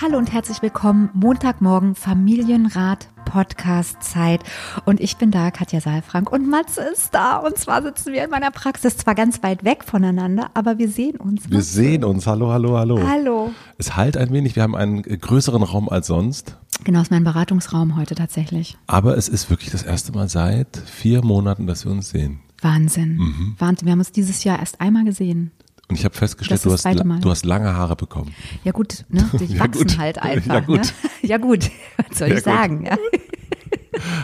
Hallo 0.00 0.16
und 0.16 0.32
herzlich 0.32 0.62
willkommen. 0.62 1.10
Montagmorgen 1.12 1.96
Familienrat 1.96 3.08
Podcast 3.24 4.00
Zeit. 4.00 4.44
Und 4.84 5.00
ich 5.00 5.16
bin 5.16 5.32
da, 5.32 5.50
Katja 5.50 5.80
Saalfrank. 5.80 6.30
Und 6.30 6.48
Matze 6.48 6.82
ist 6.82 7.12
da. 7.14 7.38
Und 7.38 7.58
zwar 7.58 7.82
sitzen 7.82 8.12
wir 8.12 8.22
in 8.22 8.30
meiner 8.30 8.52
Praxis, 8.52 8.96
zwar 8.96 9.16
ganz 9.16 9.42
weit 9.42 9.64
weg 9.64 9.82
voneinander, 9.82 10.52
aber 10.54 10.78
wir 10.78 10.88
sehen 10.88 11.16
uns. 11.16 11.50
Wir 11.50 11.62
sehen 11.62 12.04
uns. 12.04 12.28
Hallo, 12.28 12.52
hallo, 12.52 12.78
hallo. 12.78 13.00
Hallo. 13.04 13.50
Es 13.76 13.96
halt 13.96 14.16
ein 14.16 14.32
wenig. 14.32 14.54
Wir 14.54 14.62
haben 14.62 14.76
einen 14.76 15.02
größeren 15.02 15.64
Raum 15.64 15.88
als 15.88 16.06
sonst. 16.06 16.56
Genau, 16.84 17.00
ist 17.00 17.10
mein 17.10 17.24
Beratungsraum 17.24 17.96
heute 17.96 18.14
tatsächlich. 18.14 18.78
Aber 18.86 19.16
es 19.16 19.28
ist 19.28 19.50
wirklich 19.50 19.70
das 19.70 19.82
erste 19.82 20.12
Mal 20.12 20.28
seit 20.28 20.76
vier 20.76 21.24
Monaten, 21.24 21.66
dass 21.66 21.84
wir 21.84 21.90
uns 21.90 22.10
sehen. 22.10 22.38
Wahnsinn. 22.62 23.16
Mhm. 23.16 23.56
Wahnsinn. 23.58 23.86
Wir 23.86 23.92
haben 23.92 23.98
uns 23.98 24.12
dieses 24.12 24.44
Jahr 24.44 24.60
erst 24.60 24.80
einmal 24.80 25.04
gesehen. 25.04 25.50
Und 25.88 25.98
ich 25.98 26.04
habe 26.04 26.14
festgestellt, 26.14 26.64
du 26.64 26.72
hast, 26.72 26.84
du 26.84 27.30
hast 27.30 27.44
lange 27.46 27.74
Haare 27.74 27.96
bekommen. 27.96 28.34
Ja 28.62 28.72
gut, 28.72 29.06
ne? 29.08 29.28
die 29.40 29.54
ja, 29.54 29.60
wachsen 29.60 29.86
gut. 29.86 29.98
halt 29.98 30.18
einfach. 30.18 30.54
Ja 30.54 30.60
gut. 30.60 30.80
Ne? 30.80 31.10
Ja 31.22 31.36
gut, 31.38 31.70
was 32.08 32.18
soll 32.18 32.28
ja, 32.28 32.36
ich 32.36 32.42
sagen? 32.42 32.84
Ja. 32.84 32.96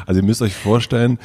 Also 0.06 0.20
ihr 0.20 0.24
müsst 0.26 0.40
euch 0.40 0.54
vorstellen, 0.54 1.18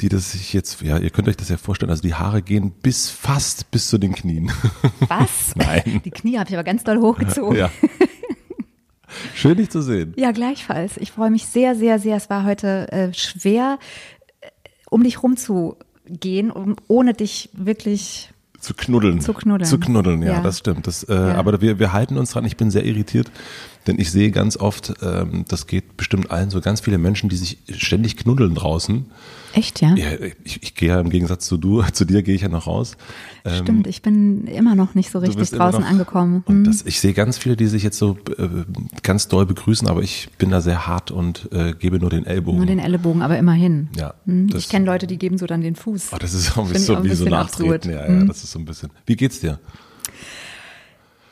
die 0.00 0.08
das 0.08 0.30
sich 0.30 0.52
jetzt, 0.52 0.82
ja, 0.82 0.98
ihr 0.98 1.10
könnt 1.10 1.26
euch 1.26 1.36
das 1.36 1.48
ja 1.48 1.56
vorstellen, 1.56 1.90
also 1.90 2.02
die 2.02 2.14
Haare 2.14 2.42
gehen 2.42 2.70
bis 2.70 3.10
fast 3.10 3.72
bis 3.72 3.88
zu 3.88 3.98
den 3.98 4.14
Knien. 4.14 4.52
Was? 5.08 5.56
Nein. 5.56 6.00
Die 6.04 6.10
Knie 6.12 6.38
habe 6.38 6.48
ich 6.48 6.54
aber 6.54 6.62
ganz 6.62 6.84
doll 6.84 6.98
hochgezogen. 6.98 7.58
Ja. 7.58 7.70
Schön, 9.34 9.56
dich 9.56 9.70
zu 9.70 9.82
sehen. 9.82 10.14
Ja, 10.16 10.30
gleichfalls. 10.30 10.96
Ich 10.98 11.10
freue 11.10 11.30
mich 11.30 11.46
sehr, 11.46 11.74
sehr, 11.74 11.98
sehr. 11.98 12.16
Es 12.16 12.30
war 12.30 12.44
heute 12.44 12.92
äh, 12.92 13.12
schwer, 13.14 13.80
äh, 14.40 14.48
um 14.90 15.02
dich 15.02 15.22
rumzugehen, 15.22 16.52
um, 16.52 16.76
ohne 16.86 17.14
dich 17.14 17.50
wirklich 17.52 18.30
zu 18.68 18.74
knuddeln. 18.74 19.20
Zu 19.22 19.32
knuddeln. 19.32 19.66
Zu 19.66 19.80
knuddeln, 19.80 20.22
ja, 20.22 20.34
ja. 20.34 20.40
das 20.42 20.58
stimmt. 20.58 20.86
Das, 20.86 21.02
äh, 21.04 21.14
ja. 21.14 21.34
Aber 21.36 21.62
wir, 21.62 21.78
wir 21.78 21.94
halten 21.94 22.18
uns 22.18 22.32
dran. 22.32 22.44
Ich 22.44 22.58
bin 22.58 22.70
sehr 22.70 22.84
irritiert, 22.84 23.30
denn 23.86 23.98
ich 23.98 24.10
sehe 24.10 24.30
ganz 24.30 24.58
oft, 24.58 24.92
ähm, 25.00 25.46
das 25.48 25.66
geht 25.66 25.96
bestimmt 25.96 26.30
allen 26.30 26.50
so, 26.50 26.60
ganz 26.60 26.82
viele 26.82 26.98
Menschen, 26.98 27.30
die 27.30 27.36
sich 27.36 27.56
ständig 27.70 28.18
knuddeln 28.18 28.54
draußen. 28.54 29.06
Echt, 29.54 29.80
ja? 29.80 29.94
ja 29.94 30.08
ich, 30.44 30.62
ich 30.62 30.74
gehe 30.74 30.90
ja 30.90 31.00
im 31.00 31.08
Gegensatz 31.08 31.46
zu 31.46 31.56
du, 31.56 31.82
zu 31.92 32.04
dir 32.04 32.22
gehe 32.22 32.34
ich 32.34 32.42
ja 32.42 32.48
noch 32.48 32.66
raus. 32.66 32.96
Ähm, 33.44 33.62
Stimmt, 33.62 33.86
ich 33.86 34.02
bin 34.02 34.46
immer 34.46 34.74
noch 34.74 34.94
nicht 34.94 35.10
so 35.10 35.18
richtig 35.18 35.50
draußen 35.50 35.80
noch, 35.80 35.88
angekommen. 35.88 36.42
Und 36.46 36.56
hm. 36.56 36.64
das, 36.64 36.82
ich 36.82 37.00
sehe 37.00 37.14
ganz 37.14 37.38
viele, 37.38 37.56
die 37.56 37.66
sich 37.66 37.82
jetzt 37.82 37.98
so 37.98 38.18
äh, 38.36 38.48
ganz 39.02 39.28
doll 39.28 39.46
begrüßen, 39.46 39.88
aber 39.88 40.02
ich 40.02 40.28
bin 40.38 40.50
da 40.50 40.60
sehr 40.60 40.86
hart 40.86 41.10
und 41.10 41.48
äh, 41.52 41.72
gebe 41.72 41.98
nur 41.98 42.10
den 42.10 42.26
Ellbogen. 42.26 42.58
Nur 42.58 42.66
den 42.66 42.78
Ellenbogen, 42.78 43.22
aber 43.22 43.38
immerhin. 43.38 43.88
Ja. 43.96 44.14
Hm. 44.26 44.50
Ich 44.54 44.68
kenne 44.68 44.84
Leute, 44.84 45.06
die 45.06 45.16
geben 45.16 45.38
so 45.38 45.46
dann 45.46 45.62
den 45.62 45.76
Fuß. 45.76 46.10
Oh, 46.12 46.18
das 46.18 46.34
ist 46.34 46.54
bisschen, 46.54 46.80
so, 46.80 47.04
wie 47.04 47.14
so 47.14 47.24
nachtreten. 47.24 47.90
Ja, 47.90 48.02
ja, 48.02 48.08
hm. 48.08 48.28
das 48.28 48.44
ist 48.44 48.52
so 48.52 48.57
ein 48.58 48.64
bisschen. 48.64 48.90
Wie 49.06 49.16
geht's 49.16 49.40
dir? 49.40 49.58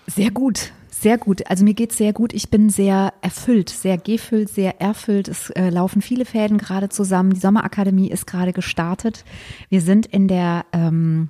Sehr 0.06 0.30
gut. 0.30 0.72
Sehr 0.90 1.18
gut. 1.18 1.46
Also 1.46 1.62
mir 1.62 1.74
geht's 1.74 1.98
sehr 1.98 2.12
gut. 2.12 2.32
Ich 2.32 2.48
bin 2.48 2.70
sehr 2.70 3.12
erfüllt, 3.20 3.68
sehr 3.68 3.98
gefüllt, 3.98 4.48
sehr 4.48 4.80
erfüllt. 4.80 5.28
Es 5.28 5.50
äh, 5.50 5.68
laufen 5.68 6.00
viele 6.00 6.24
Fäden 6.24 6.56
gerade 6.56 6.88
zusammen. 6.88 7.34
Die 7.34 7.40
Sommerakademie 7.40 8.10
ist 8.10 8.26
gerade 8.26 8.54
gestartet. 8.54 9.24
Wir 9.68 9.82
sind 9.82 10.06
in 10.06 10.26
der 10.26 10.64
ähm, 10.72 11.28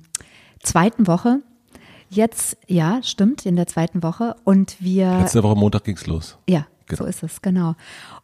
zweiten 0.63 1.05
Woche. 1.05 1.41
Jetzt, 2.09 2.57
ja, 2.67 3.01
stimmt, 3.03 3.45
in 3.45 3.57
der 3.57 3.67
zweiten 3.67 4.03
Woche. 4.03 4.35
Und 4.45 4.77
wir. 4.79 5.19
Letzte 5.19 5.43
Woche 5.43 5.57
Montag 5.57 5.83
ging's 5.83 6.07
los. 6.07 6.37
Ja, 6.47 6.65
Genau. 6.87 7.03
So 7.03 7.05
ist 7.05 7.23
es, 7.23 7.41
genau. 7.41 7.75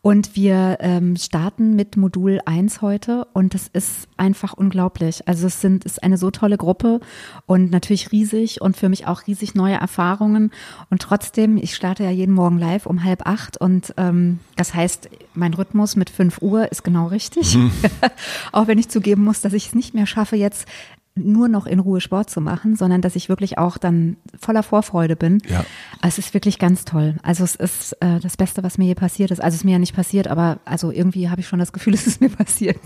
Und 0.01 0.35
wir 0.35 0.77
ähm, 0.79 1.17
starten 1.17 1.75
mit 1.75 1.97
Modul 1.97 2.39
1 2.45 2.81
heute 2.81 3.27
und 3.33 3.53
das 3.53 3.67
ist 3.67 4.07
einfach 4.15 4.53
unglaublich. 4.53 5.27
Also 5.27 5.47
es 5.47 5.59
sind, 5.59 5.83
ist 5.83 6.01
eine 6.01 6.17
so 6.17 6.31
tolle 6.31 6.57
Gruppe 6.57 7.01
und 7.45 7.71
natürlich 7.71 8.11
riesig 8.11 8.61
und 8.61 8.77
für 8.77 8.87
mich 8.87 9.05
auch 9.05 9.27
riesig 9.27 9.53
neue 9.53 9.75
Erfahrungen. 9.75 10.51
Und 10.89 11.01
trotzdem, 11.01 11.57
ich 11.57 11.75
starte 11.75 12.03
ja 12.03 12.09
jeden 12.09 12.33
Morgen 12.33 12.57
live 12.57 12.85
um 12.85 13.03
halb 13.03 13.25
acht 13.25 13.57
und 13.57 13.93
ähm, 13.97 14.39
das 14.55 14.73
heißt, 14.73 15.09
mein 15.33 15.53
Rhythmus 15.53 15.97
mit 15.97 16.09
fünf 16.09 16.41
Uhr 16.41 16.71
ist 16.71 16.83
genau 16.83 17.07
richtig. 17.07 17.55
Mhm. 17.55 17.71
auch 18.53 18.67
wenn 18.67 18.77
ich 18.77 18.87
zugeben 18.87 19.23
muss, 19.23 19.41
dass 19.41 19.53
ich 19.53 19.67
es 19.67 19.75
nicht 19.75 19.93
mehr 19.93 20.05
schaffe, 20.05 20.37
jetzt 20.37 20.67
nur 21.15 21.47
noch 21.47 21.67
in 21.67 21.79
Ruhe 21.79 22.01
Sport 22.01 22.29
zu 22.29 22.41
machen, 22.41 22.75
sondern 22.75 23.01
dass 23.01 23.15
ich 23.15 23.29
wirklich 23.29 23.57
auch 23.57 23.77
dann 23.77 24.17
voller 24.39 24.63
Vorfreude 24.63 25.15
bin. 25.15 25.41
Ja. 25.47 25.63
Es 26.01 26.17
ist 26.17 26.33
wirklich 26.33 26.57
ganz 26.57 26.85
toll. 26.85 27.17
Also 27.21 27.43
es 27.43 27.55
ist 27.55 27.93
äh, 27.99 28.19
das 28.19 28.35
Beste, 28.35 28.63
was 28.63 28.77
mir 28.77 28.85
hier 28.85 28.95
passiert 28.95 29.29
ist. 29.29 29.39
Also 29.39 29.55
es 29.55 29.61
ist 29.61 29.65
mir 29.65 29.73
ja 29.73 29.79
nicht 29.79 29.95
passiert, 29.95 30.27
aber 30.27 30.59
also 30.65 30.91
irgendwie 30.91 31.29
habe 31.29 31.41
ich 31.41 31.47
schon 31.47 31.59
das 31.59 31.71
Gefühl, 31.71 31.93
es 31.95 32.07
ist 32.07 32.21
mir 32.21 32.29
passiert. 32.29 32.79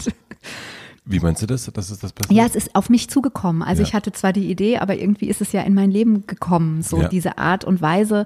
Wie 1.09 1.21
meinst 1.21 1.41
du 1.41 1.45
das? 1.45 1.71
Das 1.73 1.89
ist 1.89 2.03
das 2.03 2.11
Beste? 2.11 2.33
Ja, 2.33 2.45
es 2.45 2.55
ist 2.55 2.75
auf 2.75 2.89
mich 2.89 3.09
zugekommen. 3.09 3.63
Also 3.63 3.81
ja. 3.81 3.87
ich 3.87 3.93
hatte 3.93 4.11
zwar 4.11 4.33
die 4.33 4.51
Idee, 4.51 4.79
aber 4.79 4.97
irgendwie 4.97 5.27
ist 5.27 5.39
es 5.39 5.53
ja 5.53 5.61
in 5.61 5.73
mein 5.73 5.89
Leben 5.89 6.27
gekommen, 6.27 6.81
so 6.81 7.01
ja. 7.01 7.07
diese 7.07 7.37
Art 7.37 7.63
und 7.63 7.81
Weise, 7.81 8.25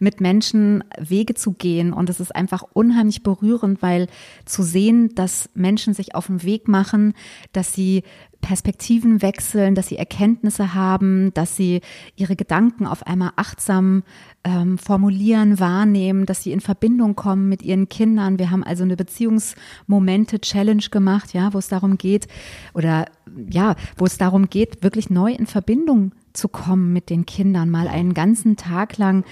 mit 0.00 0.22
Menschen 0.22 0.82
Wege 0.98 1.34
zu 1.34 1.52
gehen. 1.52 1.92
Und 1.92 2.08
es 2.08 2.20
ist 2.20 2.34
einfach 2.34 2.64
unheimlich 2.72 3.22
berührend, 3.22 3.82
weil 3.82 4.08
zu 4.46 4.62
sehen, 4.62 5.14
dass 5.14 5.50
Menschen 5.52 5.92
sich 5.92 6.14
auf 6.14 6.28
den 6.28 6.42
Weg 6.42 6.68
machen, 6.68 7.12
dass 7.52 7.74
sie 7.74 8.02
Perspektiven 8.42 9.22
wechseln, 9.22 9.74
dass 9.74 9.86
sie 9.86 9.96
Erkenntnisse 9.96 10.74
haben, 10.74 11.32
dass 11.32 11.56
sie 11.56 11.80
ihre 12.16 12.36
Gedanken 12.36 12.86
auf 12.86 13.06
einmal 13.06 13.30
achtsam 13.36 14.02
ähm, 14.44 14.76
formulieren, 14.76 15.58
wahrnehmen, 15.60 16.26
dass 16.26 16.42
sie 16.42 16.52
in 16.52 16.60
Verbindung 16.60 17.16
kommen 17.16 17.48
mit 17.48 17.62
ihren 17.62 17.88
Kindern. 17.88 18.38
Wir 18.38 18.50
haben 18.50 18.64
also 18.64 18.82
eine 18.82 18.96
Beziehungsmomente-Challenge 18.96 20.82
gemacht, 20.90 21.32
ja, 21.32 21.54
wo 21.54 21.58
es 21.58 21.68
darum 21.68 21.96
geht, 21.96 22.26
oder 22.74 23.06
ja, 23.48 23.76
wo 23.96 24.04
es 24.04 24.18
darum 24.18 24.50
geht, 24.50 24.82
wirklich 24.82 25.08
neu 25.08 25.32
in 25.32 25.46
Verbindung 25.46 26.12
zu 26.32 26.48
kommen 26.48 26.92
mit 26.92 27.10
den 27.10 27.24
Kindern, 27.24 27.70
mal 27.70 27.88
einen 27.88 28.12
ganzen 28.12 28.56
Tag 28.56 28.98
lang 28.98 29.24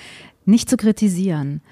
nicht 0.44 0.71
zu 0.71 0.77
kritisieren 0.77 1.62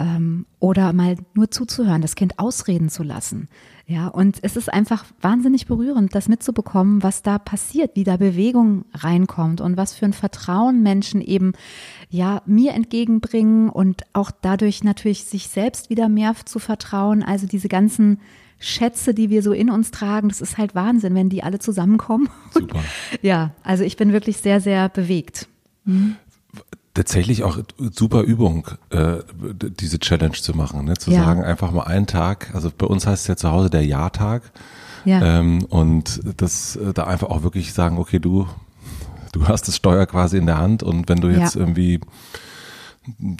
ähm, 0.00 0.46
oder 0.58 0.92
mal 0.92 1.16
nur 1.34 1.50
zuzuhören, 1.50 2.02
das 2.02 2.14
Kind 2.14 2.38
ausreden 2.38 2.88
zu 2.88 3.02
lassen. 3.02 3.48
Ja, 3.90 4.06
und 4.06 4.38
es 4.42 4.56
ist 4.56 4.72
einfach 4.72 5.04
wahnsinnig 5.20 5.66
berührend, 5.66 6.14
das 6.14 6.28
mitzubekommen, 6.28 7.02
was 7.02 7.22
da 7.22 7.40
passiert, 7.40 7.96
wie 7.96 8.04
da 8.04 8.18
Bewegung 8.18 8.84
reinkommt 8.94 9.60
und 9.60 9.76
was 9.76 9.94
für 9.94 10.04
ein 10.04 10.12
Vertrauen 10.12 10.84
Menschen 10.84 11.20
eben 11.20 11.54
ja 12.08 12.40
mir 12.46 12.74
entgegenbringen 12.74 13.68
und 13.68 14.04
auch 14.12 14.30
dadurch 14.30 14.84
natürlich 14.84 15.24
sich 15.24 15.48
selbst 15.48 15.90
wieder 15.90 16.08
mehr 16.08 16.36
zu 16.44 16.60
vertrauen. 16.60 17.24
Also 17.24 17.48
diese 17.48 17.66
ganzen 17.66 18.20
Schätze, 18.60 19.12
die 19.12 19.28
wir 19.28 19.42
so 19.42 19.50
in 19.50 19.70
uns 19.70 19.90
tragen, 19.90 20.28
das 20.28 20.40
ist 20.40 20.56
halt 20.56 20.76
Wahnsinn, 20.76 21.16
wenn 21.16 21.28
die 21.28 21.42
alle 21.42 21.58
zusammenkommen. 21.58 22.28
Super. 22.52 22.84
ja, 23.22 23.56
also 23.64 23.82
ich 23.82 23.96
bin 23.96 24.12
wirklich 24.12 24.36
sehr, 24.36 24.60
sehr 24.60 24.88
bewegt. 24.88 25.48
Mhm 25.84 26.14
tatsächlich 26.94 27.44
auch 27.44 27.58
super 27.92 28.22
Übung, 28.22 28.66
äh, 28.90 29.18
diese 29.80 29.98
Challenge 29.98 30.32
zu 30.32 30.56
machen, 30.56 30.84
ne? 30.84 30.94
zu 30.94 31.10
ja. 31.10 31.24
sagen, 31.24 31.44
einfach 31.44 31.70
mal 31.70 31.84
einen 31.84 32.06
Tag, 32.06 32.50
also 32.54 32.70
bei 32.76 32.86
uns 32.86 33.06
heißt 33.06 33.22
es 33.22 33.28
ja 33.28 33.36
zu 33.36 33.50
Hause 33.50 33.70
der 33.70 33.84
Ja-Tag. 33.84 34.42
Ja. 35.04 35.38
Ähm, 35.38 35.64
und 35.64 36.20
das 36.36 36.76
äh, 36.76 36.92
da 36.92 37.04
einfach 37.04 37.28
auch 37.28 37.42
wirklich 37.42 37.72
sagen, 37.72 37.98
okay, 37.98 38.18
du, 38.18 38.46
du 39.32 39.48
hast 39.48 39.66
das 39.68 39.76
Steuer 39.76 40.04
quasi 40.06 40.36
in 40.36 40.46
der 40.46 40.58
Hand 40.58 40.82
und 40.82 41.08
wenn 41.08 41.20
du 41.20 41.28
jetzt 41.28 41.54
ja. 41.54 41.60
irgendwie 41.60 42.00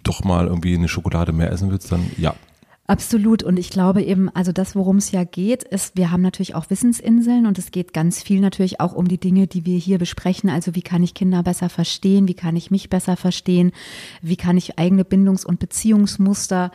doch 0.02 0.24
mal 0.24 0.46
irgendwie 0.46 0.74
eine 0.74 0.88
Schokolade 0.88 1.32
mehr 1.32 1.52
essen 1.52 1.70
willst, 1.70 1.92
dann 1.92 2.10
ja, 2.16 2.34
Absolut. 2.90 3.44
Und 3.44 3.56
ich 3.56 3.70
glaube 3.70 4.02
eben, 4.02 4.28
also 4.30 4.50
das, 4.50 4.74
worum 4.74 4.96
es 4.96 5.12
ja 5.12 5.22
geht, 5.22 5.62
ist, 5.62 5.96
wir 5.96 6.10
haben 6.10 6.22
natürlich 6.22 6.56
auch 6.56 6.70
Wissensinseln 6.70 7.46
und 7.46 7.56
es 7.56 7.70
geht 7.70 7.92
ganz 7.92 8.20
viel 8.20 8.40
natürlich 8.40 8.80
auch 8.80 8.94
um 8.94 9.06
die 9.06 9.20
Dinge, 9.20 9.46
die 9.46 9.64
wir 9.64 9.78
hier 9.78 9.98
besprechen. 9.98 10.50
Also 10.50 10.74
wie 10.74 10.82
kann 10.82 11.04
ich 11.04 11.14
Kinder 11.14 11.44
besser 11.44 11.68
verstehen? 11.68 12.26
Wie 12.26 12.34
kann 12.34 12.56
ich 12.56 12.72
mich 12.72 12.90
besser 12.90 13.16
verstehen? 13.16 13.70
Wie 14.22 14.34
kann 14.34 14.56
ich 14.56 14.76
eigene 14.76 15.04
Bindungs- 15.04 15.44
und 15.44 15.60
Beziehungsmuster 15.60 16.72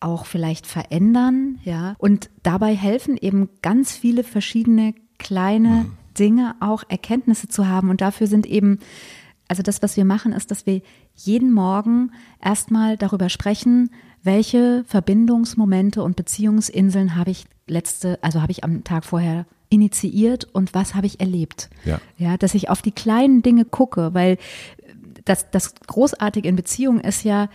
auch 0.00 0.24
vielleicht 0.24 0.66
verändern, 0.66 1.58
ja. 1.64 1.96
Und 1.98 2.30
dabei 2.42 2.74
helfen 2.74 3.18
eben 3.18 3.50
ganz 3.60 3.92
viele 3.92 4.24
verschiedene 4.24 4.94
kleine 5.18 5.68
mhm. 5.68 5.92
Dinge 6.18 6.56
auch 6.60 6.82
Erkenntnisse 6.88 7.48
zu 7.48 7.68
haben. 7.68 7.90
Und 7.90 8.00
dafür 8.00 8.26
sind 8.26 8.46
eben, 8.46 8.78
also 9.48 9.62
das, 9.62 9.82
was 9.82 9.98
wir 9.98 10.06
machen, 10.06 10.32
ist, 10.32 10.50
dass 10.50 10.64
wir 10.64 10.80
jeden 11.14 11.52
Morgen 11.52 12.10
erstmal 12.42 12.96
darüber 12.96 13.28
sprechen, 13.28 13.90
welche 14.22 14.84
Verbindungsmomente 14.86 16.02
und 16.02 16.16
Beziehungsinseln 16.16 17.16
habe 17.16 17.30
ich 17.30 17.46
letzte, 17.66 18.18
also 18.22 18.40
habe 18.42 18.52
ich 18.52 18.64
am 18.64 18.84
Tag 18.84 19.04
vorher 19.04 19.46
initiiert 19.68 20.44
und 20.52 20.74
was 20.74 20.94
habe 20.94 21.06
ich 21.06 21.20
erlebt. 21.20 21.70
Ja. 21.84 22.00
ja, 22.18 22.36
dass 22.36 22.54
ich 22.54 22.68
auf 22.68 22.82
die 22.82 22.92
kleinen 22.92 23.42
Dinge 23.42 23.64
gucke, 23.64 24.12
weil 24.14 24.36
das, 25.24 25.50
das 25.50 25.74
Großartige 25.74 26.48
in 26.48 26.56
Beziehungen 26.56 27.00
ist 27.00 27.24
ja, 27.24 27.48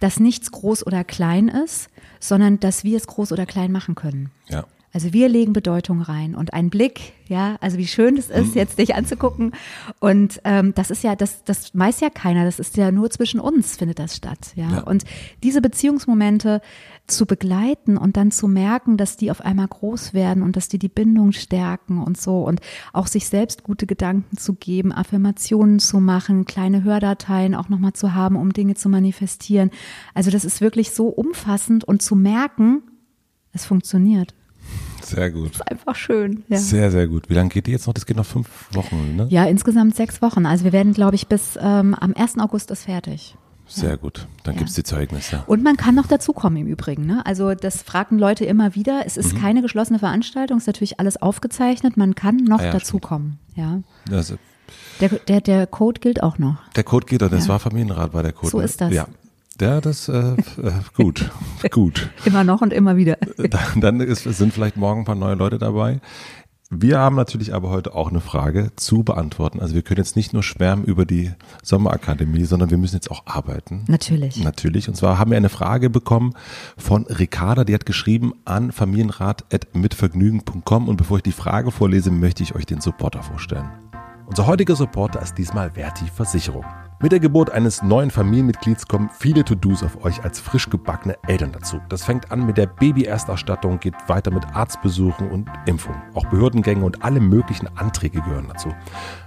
dass 0.00 0.20
nichts 0.20 0.50
groß 0.50 0.86
oder 0.86 1.04
klein 1.04 1.48
ist, 1.48 1.88
sondern 2.20 2.60
dass 2.60 2.84
wir 2.84 2.96
es 2.96 3.06
groß 3.06 3.32
oder 3.32 3.46
klein 3.46 3.72
machen 3.72 3.94
können. 3.94 4.30
Ja. 4.48 4.66
Also 4.92 5.14
wir 5.14 5.28
legen 5.28 5.54
Bedeutung 5.54 6.02
rein 6.02 6.34
und 6.34 6.52
ein 6.52 6.68
Blick, 6.68 7.14
ja, 7.26 7.56
also 7.60 7.78
wie 7.78 7.86
schön 7.86 8.18
es 8.18 8.28
ist, 8.28 8.48
mhm. 8.48 8.56
jetzt 8.56 8.78
dich 8.78 8.94
anzugucken. 8.94 9.52
Und 10.00 10.40
ähm, 10.44 10.74
das 10.74 10.90
ist 10.90 11.02
ja, 11.02 11.16
das, 11.16 11.44
das 11.44 11.70
weiß 11.76 12.00
ja 12.00 12.10
keiner, 12.10 12.44
das 12.44 12.58
ist 12.58 12.76
ja 12.76 12.92
nur 12.92 13.08
zwischen 13.10 13.40
uns 13.40 13.78
findet 13.78 13.98
das 13.98 14.16
statt, 14.16 14.52
ja. 14.54 14.70
ja. 14.70 14.80
Und 14.82 15.04
diese 15.42 15.62
Beziehungsmomente 15.62 16.60
zu 17.06 17.24
begleiten 17.24 17.96
und 17.96 18.18
dann 18.18 18.30
zu 18.30 18.48
merken, 18.48 18.98
dass 18.98 19.16
die 19.16 19.30
auf 19.30 19.40
einmal 19.40 19.66
groß 19.66 20.12
werden 20.12 20.42
und 20.42 20.56
dass 20.56 20.68
die 20.68 20.78
die 20.78 20.88
Bindung 20.88 21.32
stärken 21.32 22.02
und 22.02 22.20
so 22.20 22.42
und 22.42 22.60
auch 22.92 23.06
sich 23.06 23.28
selbst 23.28 23.64
gute 23.64 23.86
Gedanken 23.86 24.36
zu 24.36 24.54
geben, 24.54 24.92
Affirmationen 24.92 25.78
zu 25.78 26.00
machen, 26.00 26.44
kleine 26.44 26.84
Hördateien 26.84 27.54
auch 27.54 27.70
nochmal 27.70 27.94
zu 27.94 28.14
haben, 28.14 28.36
um 28.36 28.52
Dinge 28.52 28.74
zu 28.74 28.90
manifestieren. 28.90 29.70
Also 30.12 30.30
das 30.30 30.44
ist 30.44 30.60
wirklich 30.60 30.90
so 30.92 31.08
umfassend 31.08 31.82
und 31.84 32.02
zu 32.02 32.14
merken, 32.14 32.82
es 33.52 33.64
funktioniert. 33.64 34.34
Sehr 35.14 35.30
gut. 35.30 35.50
Das 35.50 35.56
ist 35.56 35.70
einfach 35.70 35.94
schön. 35.94 36.44
Ja. 36.48 36.58
Sehr, 36.58 36.90
sehr 36.90 37.06
gut. 37.06 37.28
Wie 37.28 37.34
lange 37.34 37.48
geht 37.48 37.66
die 37.66 37.72
jetzt 37.72 37.86
noch? 37.86 37.94
Das 37.94 38.06
geht 38.06 38.16
noch 38.16 38.26
fünf 38.26 38.48
Wochen, 38.72 39.16
ne? 39.16 39.26
Ja, 39.30 39.44
insgesamt 39.44 39.96
sechs 39.96 40.22
Wochen. 40.22 40.46
Also 40.46 40.64
wir 40.64 40.72
werden, 40.72 40.92
glaube 40.92 41.16
ich, 41.16 41.26
bis 41.28 41.58
ähm, 41.60 41.94
am 41.94 42.14
1. 42.14 42.38
August 42.38 42.70
ist 42.70 42.84
fertig. 42.84 43.36
Sehr 43.66 43.90
ja. 43.90 43.96
gut. 43.96 44.26
Dann 44.42 44.54
ja. 44.54 44.58
gibt 44.58 44.70
es 44.70 44.76
die 44.76 44.82
Zeugnisse. 44.82 45.44
Und 45.46 45.62
man 45.62 45.76
kann 45.76 45.94
noch 45.94 46.06
dazukommen 46.06 46.62
im 46.62 46.66
Übrigen. 46.66 47.06
Ne? 47.06 47.24
Also 47.24 47.54
das 47.54 47.82
fragen 47.82 48.18
Leute 48.18 48.44
immer 48.44 48.74
wieder. 48.74 49.02
Es 49.06 49.16
ist 49.16 49.34
mhm. 49.34 49.38
keine 49.38 49.62
geschlossene 49.62 49.98
Veranstaltung, 49.98 50.58
es 50.58 50.64
ist 50.64 50.68
natürlich 50.68 51.00
alles 51.00 51.20
aufgezeichnet. 51.20 51.96
Man 51.96 52.14
kann 52.14 52.36
noch 52.36 52.60
ah, 52.60 52.66
ja, 52.66 52.72
dazukommen. 52.72 53.38
Ja. 53.54 53.82
Also, 54.10 54.36
der, 55.00 55.08
der, 55.10 55.40
der 55.40 55.66
Code 55.66 56.00
gilt 56.00 56.22
auch 56.22 56.38
noch. 56.38 56.56
Der 56.76 56.84
Code 56.84 57.06
gilt, 57.06 57.22
das 57.22 57.48
war 57.48 57.58
Familienrat 57.58 58.12
bei 58.12 58.22
der 58.22 58.32
Code. 58.32 58.50
So 58.50 58.60
ist 58.60 58.80
das. 58.80 58.92
Ja. 58.92 59.06
Ja, 59.60 59.80
das 59.80 60.08
äh, 60.08 60.32
äh, 60.32 60.36
gut, 60.96 61.30
gut. 61.70 62.10
immer 62.24 62.44
noch 62.44 62.62
und 62.62 62.72
immer 62.72 62.96
wieder. 62.96 63.18
Dann, 63.36 63.80
dann 63.80 64.00
ist, 64.00 64.24
sind 64.24 64.52
vielleicht 64.52 64.76
morgen 64.76 65.02
ein 65.02 65.04
paar 65.04 65.14
neue 65.14 65.34
Leute 65.34 65.58
dabei. 65.58 66.00
Wir 66.74 66.98
haben 66.98 67.16
natürlich 67.16 67.52
aber 67.52 67.68
heute 67.68 67.94
auch 67.94 68.08
eine 68.08 68.22
Frage 68.22 68.70
zu 68.76 69.02
beantworten. 69.02 69.60
Also 69.60 69.74
wir 69.74 69.82
können 69.82 69.98
jetzt 69.98 70.16
nicht 70.16 70.32
nur 70.32 70.42
schwärmen 70.42 70.86
über 70.86 71.04
die 71.04 71.30
Sommerakademie, 71.62 72.46
sondern 72.46 72.70
wir 72.70 72.78
müssen 72.78 72.96
jetzt 72.96 73.10
auch 73.10 73.26
arbeiten. 73.26 73.84
Natürlich. 73.88 74.42
Natürlich. 74.42 74.88
Und 74.88 74.94
zwar 74.94 75.18
haben 75.18 75.32
wir 75.32 75.36
eine 75.36 75.50
Frage 75.50 75.90
bekommen 75.90 76.32
von 76.78 77.04
Ricarda, 77.04 77.64
die 77.64 77.74
hat 77.74 77.84
geschrieben 77.84 78.32
an 78.46 78.72
familienrat.mitvergnügen.com 78.72 80.88
und 80.88 80.96
bevor 80.96 81.18
ich 81.18 81.24
die 81.24 81.32
Frage 81.32 81.70
vorlese, 81.70 82.10
möchte 82.10 82.42
ich 82.42 82.54
euch 82.54 82.64
den 82.64 82.80
Supporter 82.80 83.22
vorstellen. 83.22 83.68
Unser 84.26 84.46
heutiger 84.46 84.74
Supporter 84.74 85.20
ist 85.20 85.36
diesmal 85.36 85.72
Verti 85.72 86.06
Versicherung. 86.06 86.64
Mit 87.02 87.10
der 87.10 87.18
Geburt 87.18 87.50
eines 87.50 87.82
neuen 87.82 88.12
Familienmitglieds 88.12 88.86
kommen 88.86 89.10
viele 89.12 89.44
To-Dos 89.44 89.82
auf 89.82 90.04
euch 90.04 90.22
als 90.22 90.38
frisch 90.38 90.70
gebackene 90.70 91.18
Eltern 91.26 91.50
dazu. 91.50 91.80
Das 91.88 92.04
fängt 92.04 92.30
an 92.30 92.46
mit 92.46 92.56
der 92.56 92.68
Baby-Erstausstattung, 92.68 93.80
geht 93.80 93.94
weiter 94.06 94.30
mit 94.30 94.46
Arztbesuchen 94.54 95.28
und 95.28 95.50
Impfungen. 95.66 96.00
Auch 96.14 96.26
Behördengänge 96.26 96.84
und 96.84 97.02
alle 97.02 97.18
möglichen 97.18 97.66
Anträge 97.76 98.20
gehören 98.20 98.46
dazu. 98.46 98.72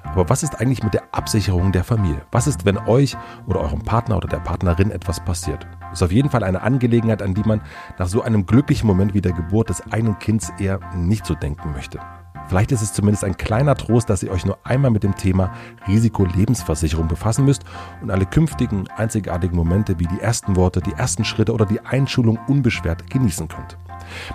Aber 0.06 0.30
was 0.30 0.42
ist 0.42 0.62
eigentlich 0.62 0.84
mit 0.84 0.94
der 0.94 1.04
Absicherung 1.14 1.74
der 1.74 1.84
Familie? 1.84 2.22
Was 2.32 2.48
ist, 2.48 2.64
wenn 2.64 2.78
euch 2.78 3.18
oder 3.46 3.60
eurem 3.60 3.82
Partner 3.82 4.16
oder 4.16 4.30
der 4.30 4.40
Partnerin 4.40 4.90
etwas 4.90 5.20
passiert? 5.20 5.68
Ist 5.92 6.02
auf 6.02 6.14
jeden 6.14 6.30
Fall 6.30 6.46
eine 6.46 6.62
Angelegenheit, 6.62 7.22
an 7.22 7.34
die 7.34 7.44
man 7.44 7.62
nach 8.00 8.08
so 8.08 8.22
einem 8.22 8.46
glücklichen 8.46 8.88
Moment 8.88 9.14
wie 9.14 9.22
der 9.22 9.34
Geburt 9.34 9.68
des 9.68 9.82
einen 9.92 10.18
Kinds 10.20 10.50
eher 10.60 10.80
nicht 10.96 11.26
so 11.26 11.36
denken 11.36 11.74
möchte. 11.74 12.00
Vielleicht 12.48 12.72
ist 12.72 12.82
es 12.82 12.94
zumindest 12.94 13.24
ein 13.24 13.38
kleiner 13.38 13.76
Trost, 13.76 14.10
dass 14.10 14.24
ihr 14.24 14.32
euch 14.32 14.46
nur 14.46 14.58
einmal 14.64 14.92
mit 14.92 15.04
dem 15.04 15.16
Thema 15.16 15.52
Risikolebensversicherung 15.88 17.08
befassen 17.08 17.46
müsst 17.46 17.64
und 18.02 18.12
alle 18.12 18.26
künftigen 18.26 18.88
einzigartigen 18.96 19.56
Momente 19.56 20.00
wie 20.00 20.08
die 20.08 20.20
ersten 20.20 20.56
Worte, 20.56 20.82
die 20.82 20.94
ersten 20.94 21.26
Schritte 21.26 21.54
oder 21.54 21.66
die 21.66 21.80
Einschulung 21.82 22.40
unbeschwert 22.48 23.10
genießen 23.10 23.48
könnt. 23.48 23.78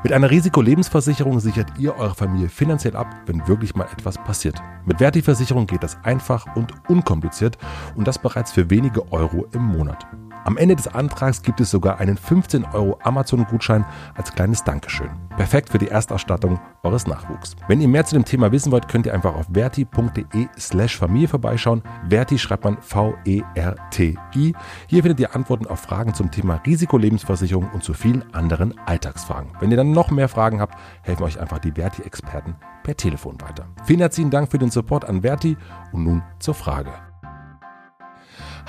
Mit 0.03 0.13
einer 0.13 0.31
Risikolebensversicherung 0.31 1.39
sichert 1.41 1.79
ihr 1.79 1.97
eure 1.97 2.15
Familie 2.15 2.49
finanziell 2.49 2.97
ab, 2.97 3.15
wenn 3.27 3.47
wirklich 3.47 3.75
mal 3.75 3.87
etwas 3.93 4.19
passiert. 4.19 4.61
Mit 4.85 4.99
Verti-Versicherung 4.99 5.67
geht 5.67 5.83
das 5.83 5.99
einfach 6.03 6.57
und 6.57 6.73
unkompliziert 6.89 7.59
und 7.95 8.09
das 8.09 8.19
bereits 8.19 8.53
für 8.53 8.71
wenige 8.71 9.13
Euro 9.13 9.47
im 9.53 9.63
Monat. 9.63 10.07
Am 10.45 10.57
Ende 10.57 10.75
des 10.75 10.89
Antrags 10.89 11.43
gibt 11.43 11.61
es 11.61 11.71
sogar 11.71 12.01
einen 12.01 12.17
15 12.17 12.65
Euro 12.65 12.99
Amazon-Gutschein 13.03 13.85
als 14.15 14.33
kleines 14.33 14.65
Dankeschön. 14.65 15.11
Perfekt 15.37 15.69
für 15.69 15.79
die 15.79 15.89
Erstausstattung 15.89 16.59
eures 16.83 17.07
Nachwuchs. 17.07 17.57
Wenn 17.69 17.81
ihr 17.81 17.89
mehr 17.89 18.05
zu 18.05 18.15
dem 18.15 18.25
Thema 18.25 18.51
wissen 18.51 18.73
wollt, 18.73 18.89
könnt 18.89 19.07
ihr 19.07 19.15
einfach 19.15 19.35
auf 19.35 19.47
verti.de 19.53 20.49
slash 20.59 20.97
Familie 20.97 21.29
vorbeischauen. 21.29 21.83
Verti 22.09 22.39
schreibt 22.39 22.65
man 22.65 22.79
V-E-R-T-I. 22.81 24.55
Hier 24.87 25.03
findet 25.03 25.21
ihr 25.21 25.35
Antworten 25.35 25.67
auf 25.67 25.81
Fragen 25.81 26.15
zum 26.15 26.31
Thema 26.31 26.61
Risikolebensversicherung 26.67 27.69
und 27.73 27.85
zu 27.85 27.93
vielen 27.93 28.25
anderen 28.35 28.77
Alltagsfragen. 28.87 29.53
Wenn 29.61 29.71
ihr 29.71 29.77
dann 29.77 29.93
noch 29.93 30.11
mehr 30.11 30.29
Fragen 30.29 30.61
habt, 30.61 30.77
helfen 31.03 31.25
euch 31.25 31.39
einfach 31.39 31.59
die 31.59 31.73
Verti-Experten 31.73 32.57
per 32.83 32.97
Telefon 32.97 33.41
weiter. 33.41 33.67
Vielen 33.85 34.01
herzlichen 34.01 34.31
Dank 34.31 34.51
für 34.51 34.59
den 34.59 34.71
Support 34.71 35.05
an 35.05 35.23
Verti 35.23 35.57
und 35.93 36.05
nun 36.05 36.23
zur 36.39 36.55
Frage. 36.55 37.10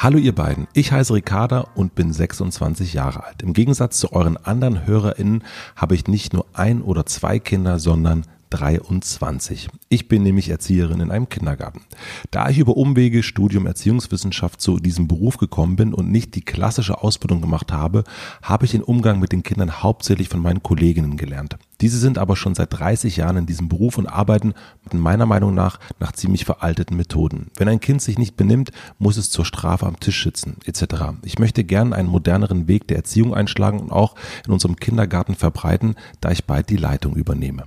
Hallo 0.03 0.17
ihr 0.17 0.33
beiden, 0.33 0.67
ich 0.73 0.91
heiße 0.91 1.13
Ricarda 1.13 1.67
und 1.75 1.93
bin 1.93 2.11
26 2.11 2.95
Jahre 2.95 3.23
alt. 3.23 3.43
Im 3.43 3.53
Gegensatz 3.53 3.99
zu 3.99 4.13
euren 4.13 4.35
anderen 4.35 4.87
HörerInnen 4.87 5.43
habe 5.75 5.93
ich 5.93 6.07
nicht 6.07 6.33
nur 6.33 6.47
ein 6.53 6.81
oder 6.81 7.05
zwei 7.05 7.37
Kinder, 7.37 7.77
sondern 7.77 8.25
23. 8.51 9.69
Ich 9.89 10.07
bin 10.07 10.23
nämlich 10.23 10.49
Erzieherin 10.49 10.99
in 10.99 11.09
einem 11.09 11.29
Kindergarten. 11.29 11.81
Da 12.29 12.49
ich 12.49 12.59
über 12.59 12.77
Umwege 12.77 13.23
Studium 13.23 13.65
Erziehungswissenschaft 13.65 14.61
zu 14.61 14.77
diesem 14.79 15.07
Beruf 15.07 15.37
gekommen 15.37 15.75
bin 15.75 15.93
und 15.93 16.11
nicht 16.11 16.35
die 16.35 16.41
klassische 16.41 17.01
Ausbildung 17.01 17.41
gemacht 17.41 17.71
habe, 17.71 18.03
habe 18.43 18.65
ich 18.65 18.71
den 18.71 18.83
Umgang 18.83 19.19
mit 19.19 19.31
den 19.31 19.43
Kindern 19.43 19.81
hauptsächlich 19.81 20.29
von 20.29 20.41
meinen 20.41 20.61
Kolleginnen 20.61 21.17
gelernt. 21.17 21.57
Diese 21.81 21.97
sind 21.97 22.19
aber 22.19 22.35
schon 22.35 22.53
seit 22.53 22.77
30 22.77 23.17
Jahren 23.17 23.37
in 23.37 23.45
diesem 23.47 23.67
Beruf 23.67 23.97
und 23.97 24.05
arbeiten 24.05 24.53
meiner 24.91 25.25
Meinung 25.25 25.55
nach 25.55 25.79
nach 25.99 26.11
ziemlich 26.11 26.45
veralteten 26.45 26.95
Methoden. 26.95 27.49
Wenn 27.57 27.67
ein 27.67 27.79
Kind 27.79 28.01
sich 28.03 28.19
nicht 28.19 28.37
benimmt, 28.37 28.71
muss 28.99 29.17
es 29.17 29.31
zur 29.31 29.45
Strafe 29.45 29.87
am 29.87 29.99
Tisch 29.99 30.23
sitzen, 30.23 30.57
etc. 30.65 31.15
Ich 31.23 31.39
möchte 31.39 31.63
gern 31.63 31.93
einen 31.93 32.09
moderneren 32.09 32.67
Weg 32.67 32.87
der 32.87 32.97
Erziehung 32.97 33.33
einschlagen 33.33 33.79
und 33.79 33.91
auch 33.91 34.15
in 34.45 34.53
unserem 34.53 34.75
Kindergarten 34.75 35.35
verbreiten, 35.35 35.95
da 36.19 36.31
ich 36.31 36.45
bald 36.45 36.69
die 36.69 36.77
Leitung 36.77 37.15
übernehme. 37.15 37.63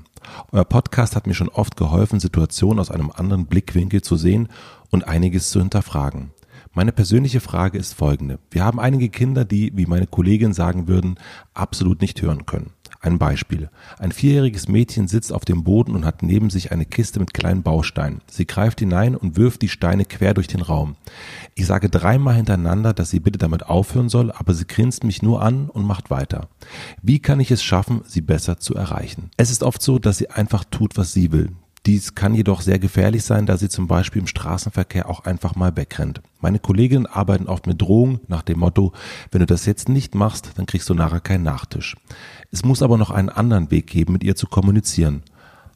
Euer 0.52 0.64
Podcast 0.64 1.16
hat 1.16 1.26
mir 1.26 1.34
schon 1.34 1.48
oft 1.48 1.76
geholfen, 1.76 2.20
Situationen 2.20 2.78
aus 2.78 2.90
einem 2.90 3.10
anderen 3.10 3.46
Blickwinkel 3.46 4.02
zu 4.02 4.16
sehen 4.16 4.48
und 4.90 5.06
einiges 5.06 5.50
zu 5.50 5.60
hinterfragen. 5.60 6.30
Meine 6.72 6.92
persönliche 6.92 7.40
Frage 7.40 7.78
ist 7.78 7.94
folgende. 7.94 8.38
Wir 8.50 8.64
haben 8.64 8.80
einige 8.80 9.08
Kinder, 9.08 9.44
die, 9.44 9.72
wie 9.76 9.86
meine 9.86 10.08
Kollegin 10.08 10.52
sagen 10.52 10.88
würden, 10.88 11.18
absolut 11.54 12.00
nicht 12.00 12.20
hören 12.20 12.46
können. 12.46 12.72
Ein 13.04 13.18
Beispiel. 13.18 13.68
Ein 13.98 14.12
vierjähriges 14.12 14.66
Mädchen 14.66 15.08
sitzt 15.08 15.30
auf 15.30 15.44
dem 15.44 15.62
Boden 15.62 15.94
und 15.94 16.06
hat 16.06 16.22
neben 16.22 16.48
sich 16.48 16.72
eine 16.72 16.86
Kiste 16.86 17.20
mit 17.20 17.34
kleinen 17.34 17.62
Bausteinen. 17.62 18.22
Sie 18.30 18.46
greift 18.46 18.80
hinein 18.80 19.14
und 19.14 19.36
wirft 19.36 19.60
die 19.60 19.68
Steine 19.68 20.06
quer 20.06 20.32
durch 20.32 20.46
den 20.46 20.62
Raum. 20.62 20.96
Ich 21.54 21.66
sage 21.66 21.90
dreimal 21.90 22.34
hintereinander, 22.34 22.94
dass 22.94 23.10
sie 23.10 23.20
bitte 23.20 23.36
damit 23.36 23.66
aufhören 23.66 24.08
soll, 24.08 24.32
aber 24.32 24.54
sie 24.54 24.66
grinst 24.66 25.04
mich 25.04 25.20
nur 25.20 25.42
an 25.42 25.68
und 25.68 25.84
macht 25.84 26.08
weiter. 26.08 26.48
Wie 27.02 27.18
kann 27.18 27.40
ich 27.40 27.50
es 27.50 27.62
schaffen, 27.62 28.00
sie 28.06 28.22
besser 28.22 28.58
zu 28.58 28.74
erreichen? 28.74 29.30
Es 29.36 29.50
ist 29.50 29.64
oft 29.64 29.82
so, 29.82 29.98
dass 29.98 30.16
sie 30.16 30.30
einfach 30.30 30.64
tut, 30.64 30.96
was 30.96 31.12
sie 31.12 31.30
will. 31.30 31.50
Dies 31.86 32.14
kann 32.14 32.34
jedoch 32.34 32.62
sehr 32.62 32.78
gefährlich 32.78 33.24
sein, 33.24 33.44
da 33.44 33.58
sie 33.58 33.68
zum 33.68 33.86
Beispiel 33.86 34.22
im 34.22 34.26
Straßenverkehr 34.26 35.06
auch 35.10 35.24
einfach 35.26 35.54
mal 35.54 35.76
wegrennt. 35.76 36.22
Meine 36.40 36.58
Kolleginnen 36.58 37.04
arbeiten 37.04 37.46
oft 37.46 37.66
mit 37.66 37.82
Drohungen 37.82 38.20
nach 38.26 38.40
dem 38.40 38.60
Motto, 38.60 38.94
wenn 39.30 39.40
du 39.40 39.46
das 39.46 39.66
jetzt 39.66 39.90
nicht 39.90 40.14
machst, 40.14 40.52
dann 40.56 40.64
kriegst 40.64 40.88
du 40.88 40.94
nachher 40.94 41.20
keinen 41.20 41.42
Nachtisch. 41.42 41.96
Es 42.54 42.64
muss 42.64 42.82
aber 42.82 42.98
noch 42.98 43.10
einen 43.10 43.30
anderen 43.30 43.72
Weg 43.72 43.88
geben, 43.88 44.12
mit 44.12 44.22
ihr 44.22 44.36
zu 44.36 44.46
kommunizieren. 44.46 45.24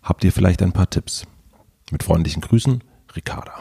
Habt 0.01 0.23
ihr 0.23 0.31
vielleicht 0.31 0.63
ein 0.63 0.71
paar 0.71 0.89
Tipps? 0.89 1.27
Mit 1.91 2.05
freundlichen 2.05 2.41
Grüßen, 2.41 2.85
Ricarda. 3.17 3.55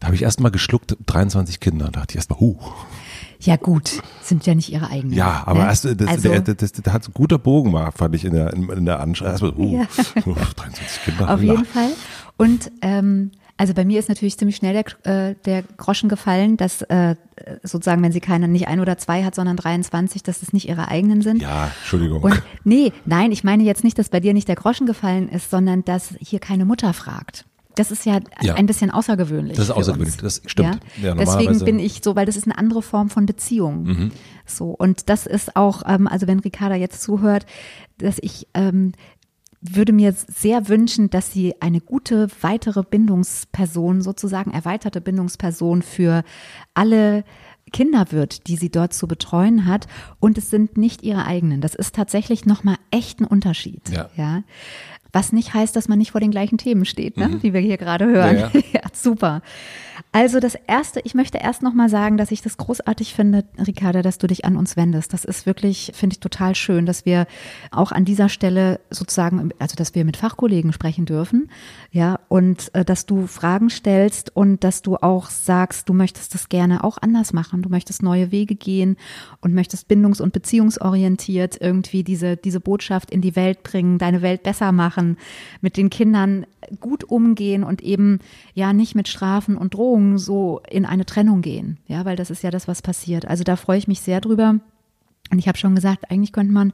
Da 0.00 0.08
habe 0.08 0.16
ich 0.16 0.20
erst 0.20 0.40
mal 0.40 0.50
geschluckt, 0.50 0.98
23 1.06 1.60
Kinder. 1.60 1.86
Da 1.86 2.00
dachte 2.00 2.12
ich 2.12 2.16
erst 2.16 2.28
mal, 2.28 2.40
huh. 2.40 2.58
Ja 3.40 3.56
gut, 3.56 4.02
sind 4.20 4.44
ja 4.44 4.54
nicht 4.54 4.70
ihre 4.70 4.90
eigenen. 4.90 5.16
Ja, 5.16 5.44
aber 5.46 5.60
ne? 5.60 5.66
erst, 5.68 5.86
das, 5.86 6.06
also, 6.06 6.28
der, 6.28 6.42
das, 6.42 6.72
das, 6.72 6.92
hat 6.92 7.08
ein 7.08 7.14
guter 7.14 7.38
Bogen 7.38 7.72
war, 7.72 7.92
fand 7.92 8.14
ich 8.14 8.26
in 8.26 8.34
der, 8.34 8.52
in, 8.52 8.68
in 8.68 8.84
der 8.84 9.00
Anschauung. 9.00 9.56
Uh, 9.56 9.78
ja. 9.78 9.86
23 10.56 11.04
Kinder. 11.06 11.32
Auf 11.32 11.40
jeden 11.40 11.64
Fall. 11.64 11.92
Und 12.36 12.70
ähm, 12.82 13.30
Also 13.56 13.72
bei 13.72 13.84
mir 13.84 14.00
ist 14.00 14.08
natürlich 14.08 14.36
ziemlich 14.36 14.56
schnell 14.56 14.72
der, 14.72 15.28
äh, 15.30 15.34
der 15.44 15.62
Groschen 15.76 16.08
gefallen, 16.08 16.56
dass 16.56 16.82
äh, 16.82 17.14
sozusagen, 17.62 18.02
wenn 18.02 18.10
sie 18.10 18.20
keine, 18.20 18.48
nicht 18.48 18.66
ein 18.66 18.80
oder 18.80 18.98
zwei 18.98 19.22
hat, 19.22 19.34
sondern 19.36 19.56
23, 19.56 20.24
dass 20.24 20.42
es 20.42 20.52
nicht 20.52 20.68
ihre 20.68 20.88
eigenen 20.88 21.22
sind. 21.22 21.40
Ja, 21.40 21.70
Entschuldigung. 21.80 22.22
Und 22.22 22.42
nee, 22.64 22.92
nein, 23.04 23.30
ich 23.30 23.44
meine 23.44 23.62
jetzt 23.62 23.84
nicht, 23.84 23.98
dass 23.98 24.08
bei 24.08 24.18
dir 24.18 24.34
nicht 24.34 24.48
der 24.48 24.56
Groschen 24.56 24.86
gefallen 24.86 25.28
ist, 25.28 25.50
sondern 25.50 25.84
dass 25.84 26.14
hier 26.18 26.40
keine 26.40 26.64
Mutter 26.64 26.92
fragt. 26.92 27.44
Das 27.76 27.90
ist 27.90 28.06
ja, 28.06 28.20
ja. 28.40 28.54
ein 28.54 28.66
bisschen 28.66 28.90
außergewöhnlich. 28.90 29.56
Das 29.56 29.66
ist 29.66 29.72
außergewöhnlich, 29.72 30.16
das 30.18 30.42
stimmt. 30.46 30.80
Ja? 31.02 31.08
Ja, 31.08 31.14
Deswegen 31.14 31.58
bin 31.64 31.80
ich 31.80 32.02
so, 32.04 32.14
weil 32.14 32.24
das 32.24 32.36
ist 32.36 32.44
eine 32.44 32.56
andere 32.56 32.82
Form 32.82 33.10
von 33.10 33.26
Beziehung. 33.26 33.82
Mhm. 33.82 34.12
So, 34.46 34.70
und 34.70 35.08
das 35.08 35.26
ist 35.26 35.56
auch, 35.56 35.82
ähm, 35.86 36.06
also 36.06 36.28
wenn 36.28 36.38
Ricarda 36.38 36.76
jetzt 36.76 37.02
zuhört, 37.02 37.46
dass 37.98 38.18
ich 38.20 38.46
ähm, 38.54 38.92
würde 39.64 39.92
mir 39.92 40.12
sehr 40.12 40.68
wünschen, 40.68 41.08
dass 41.10 41.32
sie 41.32 41.54
eine 41.60 41.80
gute 41.80 42.28
weitere 42.42 42.82
Bindungsperson, 42.82 44.02
sozusagen 44.02 44.50
erweiterte 44.50 45.00
Bindungsperson 45.00 45.82
für 45.82 46.22
alle 46.74 47.24
Kinder 47.72 48.06
wird, 48.10 48.46
die 48.46 48.56
sie 48.56 48.70
dort 48.70 48.92
zu 48.92 49.08
betreuen 49.08 49.66
hat. 49.66 49.86
Und 50.20 50.36
es 50.38 50.50
sind 50.50 50.76
nicht 50.76 51.02
ihre 51.02 51.24
eigenen. 51.24 51.62
Das 51.62 51.74
ist 51.74 51.94
tatsächlich 51.94 52.44
nochmal 52.44 52.76
echt 52.94 53.20
ein 53.20 53.24
Unterschied. 53.24 53.88
Ja. 53.90 54.08
ja. 54.16 54.42
Was 55.12 55.32
nicht 55.32 55.54
heißt, 55.54 55.76
dass 55.76 55.88
man 55.88 55.98
nicht 55.98 56.10
vor 56.10 56.20
den 56.20 56.32
gleichen 56.32 56.58
Themen 56.58 56.84
steht, 56.84 57.16
ne? 57.16 57.28
Mhm. 57.28 57.42
wie 57.42 57.52
wir 57.52 57.60
hier 57.60 57.76
gerade 57.76 58.06
hören. 58.06 58.36
Ja, 58.36 58.50
ja. 58.52 58.62
ja, 58.72 58.80
super. 58.92 59.42
Also 60.12 60.40
das 60.40 60.56
erste, 60.66 61.00
ich 61.04 61.14
möchte 61.14 61.38
erst 61.38 61.62
noch 61.62 61.74
mal 61.74 61.88
sagen, 61.88 62.16
dass 62.16 62.30
ich 62.30 62.42
das 62.42 62.56
großartig 62.56 63.14
finde, 63.14 63.44
Ricarda, 63.64 64.02
dass 64.02 64.18
du 64.18 64.26
dich 64.26 64.44
an 64.44 64.56
uns 64.56 64.76
wendest. 64.76 65.12
Das 65.12 65.24
ist 65.24 65.46
wirklich, 65.46 65.92
finde 65.94 66.14
ich 66.14 66.20
total 66.20 66.54
schön, 66.54 66.86
dass 66.86 67.04
wir 67.04 67.26
auch 67.70 67.92
an 67.92 68.04
dieser 68.04 68.28
Stelle 68.28 68.80
sozusagen, 68.90 69.50
also 69.58 69.76
dass 69.76 69.94
wir 69.94 70.04
mit 70.04 70.16
Fachkollegen 70.16 70.72
sprechen 70.72 71.04
dürfen, 71.04 71.50
ja, 71.90 72.20
und 72.28 72.74
äh, 72.74 72.84
dass 72.84 73.06
du 73.06 73.26
Fragen 73.26 73.70
stellst 73.70 74.34
und 74.34 74.62
dass 74.64 74.82
du 74.82 74.96
auch 74.96 75.30
sagst, 75.30 75.88
du 75.88 75.94
möchtest 75.94 76.34
das 76.34 76.48
gerne 76.48 76.84
auch 76.84 76.98
anders 77.00 77.32
machen. 77.32 77.62
Du 77.62 77.68
möchtest 77.68 78.02
neue 78.02 78.30
Wege 78.30 78.54
gehen 78.54 78.96
und 79.40 79.54
möchtest 79.54 79.88
bindungs- 79.88 80.20
und 80.20 80.32
beziehungsorientiert 80.32 81.60
irgendwie 81.60 82.04
diese 82.04 82.36
diese 82.36 82.60
Botschaft 82.60 82.83
in 83.10 83.20
die 83.20 83.36
Welt 83.36 83.62
bringen, 83.62 83.98
deine 83.98 84.22
Welt 84.22 84.42
besser 84.42 84.72
machen, 84.72 85.16
mit 85.60 85.76
den 85.76 85.90
Kindern 85.90 86.46
gut 86.80 87.04
umgehen 87.04 87.64
und 87.64 87.82
eben 87.82 88.20
ja 88.54 88.72
nicht 88.72 88.94
mit 88.94 89.08
Strafen 89.08 89.56
und 89.56 89.74
Drohungen 89.74 90.18
so 90.18 90.60
in 90.68 90.84
eine 90.86 91.04
Trennung 91.04 91.42
gehen. 91.42 91.78
Ja, 91.86 92.04
weil 92.04 92.16
das 92.16 92.30
ist 92.30 92.42
ja 92.42 92.50
das, 92.50 92.68
was 92.68 92.82
passiert. 92.82 93.26
Also 93.26 93.44
da 93.44 93.56
freue 93.56 93.78
ich 93.78 93.88
mich 93.88 94.00
sehr 94.00 94.20
drüber. 94.20 94.60
Und 95.30 95.38
ich 95.38 95.48
habe 95.48 95.58
schon 95.58 95.74
gesagt, 95.74 96.10
eigentlich 96.10 96.32
könnte 96.32 96.52
man 96.52 96.72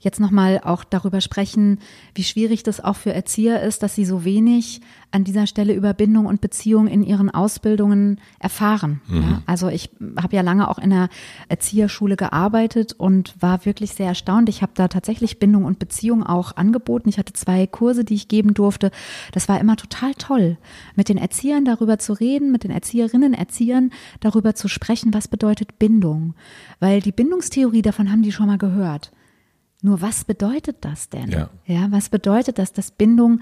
jetzt 0.00 0.20
nochmal 0.20 0.60
auch 0.62 0.84
darüber 0.84 1.20
sprechen, 1.20 1.78
wie 2.14 2.22
schwierig 2.22 2.62
das 2.62 2.82
auch 2.82 2.96
für 2.96 3.12
Erzieher 3.12 3.62
ist, 3.62 3.82
dass 3.82 3.94
sie 3.94 4.04
so 4.04 4.24
wenig 4.24 4.80
an 5.10 5.24
dieser 5.24 5.46
Stelle 5.46 5.72
über 5.72 5.94
Bindung 5.94 6.26
und 6.26 6.40
Beziehung 6.40 6.86
in 6.86 7.02
ihren 7.02 7.30
Ausbildungen 7.30 8.20
erfahren. 8.38 9.00
Mhm. 9.08 9.22
Ja, 9.22 9.42
also 9.46 9.68
ich 9.68 9.90
habe 10.20 10.36
ja 10.36 10.42
lange 10.42 10.68
auch 10.68 10.78
in 10.78 10.90
der 10.90 11.08
Erzieherschule 11.48 12.16
gearbeitet 12.16 12.92
und 12.92 13.34
war 13.40 13.64
wirklich 13.64 13.92
sehr 13.92 14.08
erstaunt. 14.08 14.48
Ich 14.48 14.60
habe 14.62 14.72
da 14.74 14.88
tatsächlich 14.88 15.38
Bindung 15.38 15.64
und 15.64 15.78
Beziehung 15.78 16.24
auch 16.24 16.56
angeboten. 16.56 17.08
Ich 17.08 17.18
hatte 17.18 17.32
zwei 17.32 17.66
Kurse, 17.66 18.04
die 18.04 18.14
ich 18.14 18.28
geben 18.28 18.54
durfte. 18.54 18.90
Das 19.32 19.48
war 19.48 19.58
immer 19.60 19.76
total 19.76 20.14
toll, 20.14 20.58
mit 20.94 21.08
den 21.08 21.18
Erziehern 21.18 21.64
darüber 21.64 21.98
zu 21.98 22.12
reden, 22.12 22.52
mit 22.52 22.64
den 22.64 22.70
Erzieherinnen, 22.70 23.32
Erziehern 23.34 23.90
darüber 24.20 24.54
zu 24.54 24.68
sprechen, 24.68 25.14
was 25.14 25.28
bedeutet 25.28 25.78
Bindung. 25.78 26.34
Weil 26.80 27.00
die 27.00 27.12
Bindungstheorie, 27.12 27.82
davon 27.82 28.12
haben 28.12 28.22
die 28.22 28.32
schon 28.32 28.46
mal 28.46 28.58
gehört. 28.58 29.10
Nur 29.82 30.02
was 30.02 30.24
bedeutet 30.24 30.78
das 30.80 31.08
denn? 31.08 31.30
Ja. 31.30 31.50
ja, 31.66 31.86
was 31.90 32.08
bedeutet 32.08 32.58
das, 32.58 32.72
dass 32.72 32.90
Bindung 32.90 33.40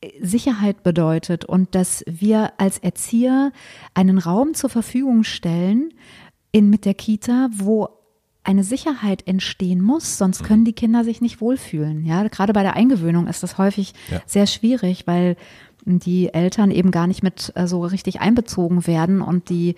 äh, 0.00 0.10
Sicherheit 0.20 0.82
bedeutet 0.82 1.44
und 1.44 1.74
dass 1.74 2.04
wir 2.06 2.52
als 2.58 2.78
Erzieher 2.78 3.52
einen 3.94 4.18
Raum 4.18 4.54
zur 4.54 4.70
Verfügung 4.70 5.22
stellen 5.22 5.94
in, 6.52 6.70
mit 6.70 6.84
der 6.84 6.94
Kita, 6.94 7.48
wo 7.52 7.88
eine 8.42 8.64
Sicherheit 8.64 9.26
entstehen 9.26 9.80
muss, 9.82 10.16
sonst 10.16 10.42
können 10.42 10.64
die 10.64 10.72
Kinder 10.72 11.04
sich 11.04 11.20
nicht 11.20 11.40
wohlfühlen. 11.40 12.04
Ja, 12.04 12.26
gerade 12.26 12.52
bei 12.52 12.62
der 12.62 12.74
Eingewöhnung 12.74 13.26
ist 13.26 13.42
das 13.42 13.58
häufig 13.58 13.92
ja. 14.10 14.22
sehr 14.26 14.46
schwierig, 14.46 15.06
weil 15.06 15.36
die 15.84 16.32
Eltern 16.32 16.70
eben 16.70 16.90
gar 16.90 17.06
nicht 17.06 17.22
mit 17.22 17.52
äh, 17.54 17.66
so 17.66 17.82
richtig 17.82 18.20
einbezogen 18.20 18.86
werden 18.86 19.22
und 19.22 19.48
die 19.48 19.76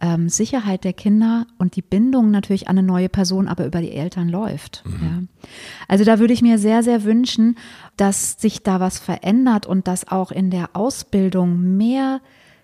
ähm, 0.00 0.28
Sicherheit 0.28 0.84
der 0.84 0.92
Kinder 0.92 1.46
und 1.58 1.76
die 1.76 1.82
Bindung 1.82 2.30
natürlich 2.30 2.68
an 2.68 2.78
eine 2.78 2.86
neue 2.86 3.08
Person 3.08 3.48
aber 3.48 3.66
über 3.66 3.80
die 3.80 3.92
Eltern 3.92 4.28
läuft. 4.28 4.82
Mhm. 4.84 5.00
Ja. 5.02 5.48
Also 5.88 6.04
da 6.04 6.18
würde 6.18 6.34
ich 6.34 6.42
mir 6.42 6.58
sehr, 6.58 6.82
sehr 6.82 7.04
wünschen, 7.04 7.56
dass 7.96 8.40
sich 8.40 8.62
da 8.62 8.80
was 8.80 8.98
verändert 8.98 9.66
und 9.66 9.86
dass 9.86 10.08
auch 10.08 10.30
in 10.32 10.50
der 10.50 10.70
Ausbildung 10.74 11.76
mehr 11.76 12.20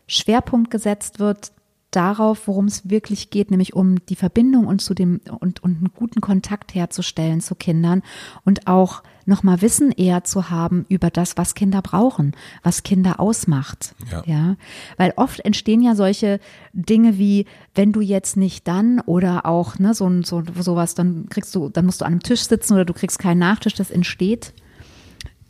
Schwerpunkt 0.06 0.70
gesetzt 0.70 1.20
wird 1.20 1.52
darauf, 1.90 2.46
worum 2.46 2.66
es 2.66 2.88
wirklich 2.88 3.30
geht, 3.30 3.50
nämlich 3.50 3.74
um 3.74 4.04
die 4.06 4.16
Verbindung 4.16 4.66
und 4.66 4.80
zu 4.80 4.94
dem 4.94 5.20
und, 5.40 5.62
und 5.62 5.76
einen 5.76 5.92
guten 5.94 6.20
Kontakt 6.20 6.74
herzustellen 6.74 7.40
zu 7.40 7.54
Kindern 7.54 8.02
und 8.44 8.66
auch 8.66 9.02
nochmal 9.26 9.62
Wissen 9.62 9.90
eher 9.92 10.24
zu 10.24 10.50
haben 10.50 10.86
über 10.88 11.10
das, 11.10 11.36
was 11.36 11.54
Kinder 11.54 11.82
brauchen, 11.82 12.32
was 12.62 12.82
Kinder 12.82 13.18
ausmacht. 13.18 13.94
Ja. 14.10 14.22
ja. 14.26 14.56
Weil 14.96 15.12
oft 15.16 15.40
entstehen 15.40 15.82
ja 15.82 15.94
solche 15.94 16.40
Dinge 16.72 17.18
wie, 17.18 17.46
wenn 17.74 17.92
du 17.92 18.00
jetzt 18.00 18.36
nicht 18.36 18.68
dann 18.68 19.00
oder 19.00 19.46
auch, 19.46 19.78
ne, 19.78 19.94
so, 19.94 20.22
so, 20.22 20.42
sowas, 20.58 20.94
dann 20.94 21.28
kriegst 21.28 21.54
du, 21.54 21.68
dann 21.68 21.86
musst 21.86 22.00
du 22.00 22.04
an 22.04 22.12
einem 22.12 22.22
Tisch 22.22 22.42
sitzen 22.42 22.74
oder 22.74 22.84
du 22.84 22.92
kriegst 22.92 23.18
keinen 23.18 23.38
Nachtisch, 23.38 23.74
das 23.74 23.90
entsteht 23.90 24.52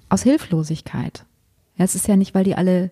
aus 0.08 0.22
Hilflosigkeit. 0.22 1.24
Ja, 1.76 1.84
es 1.84 1.94
ist 1.94 2.08
ja 2.08 2.16
nicht, 2.16 2.34
weil 2.34 2.44
die 2.44 2.56
alle 2.56 2.90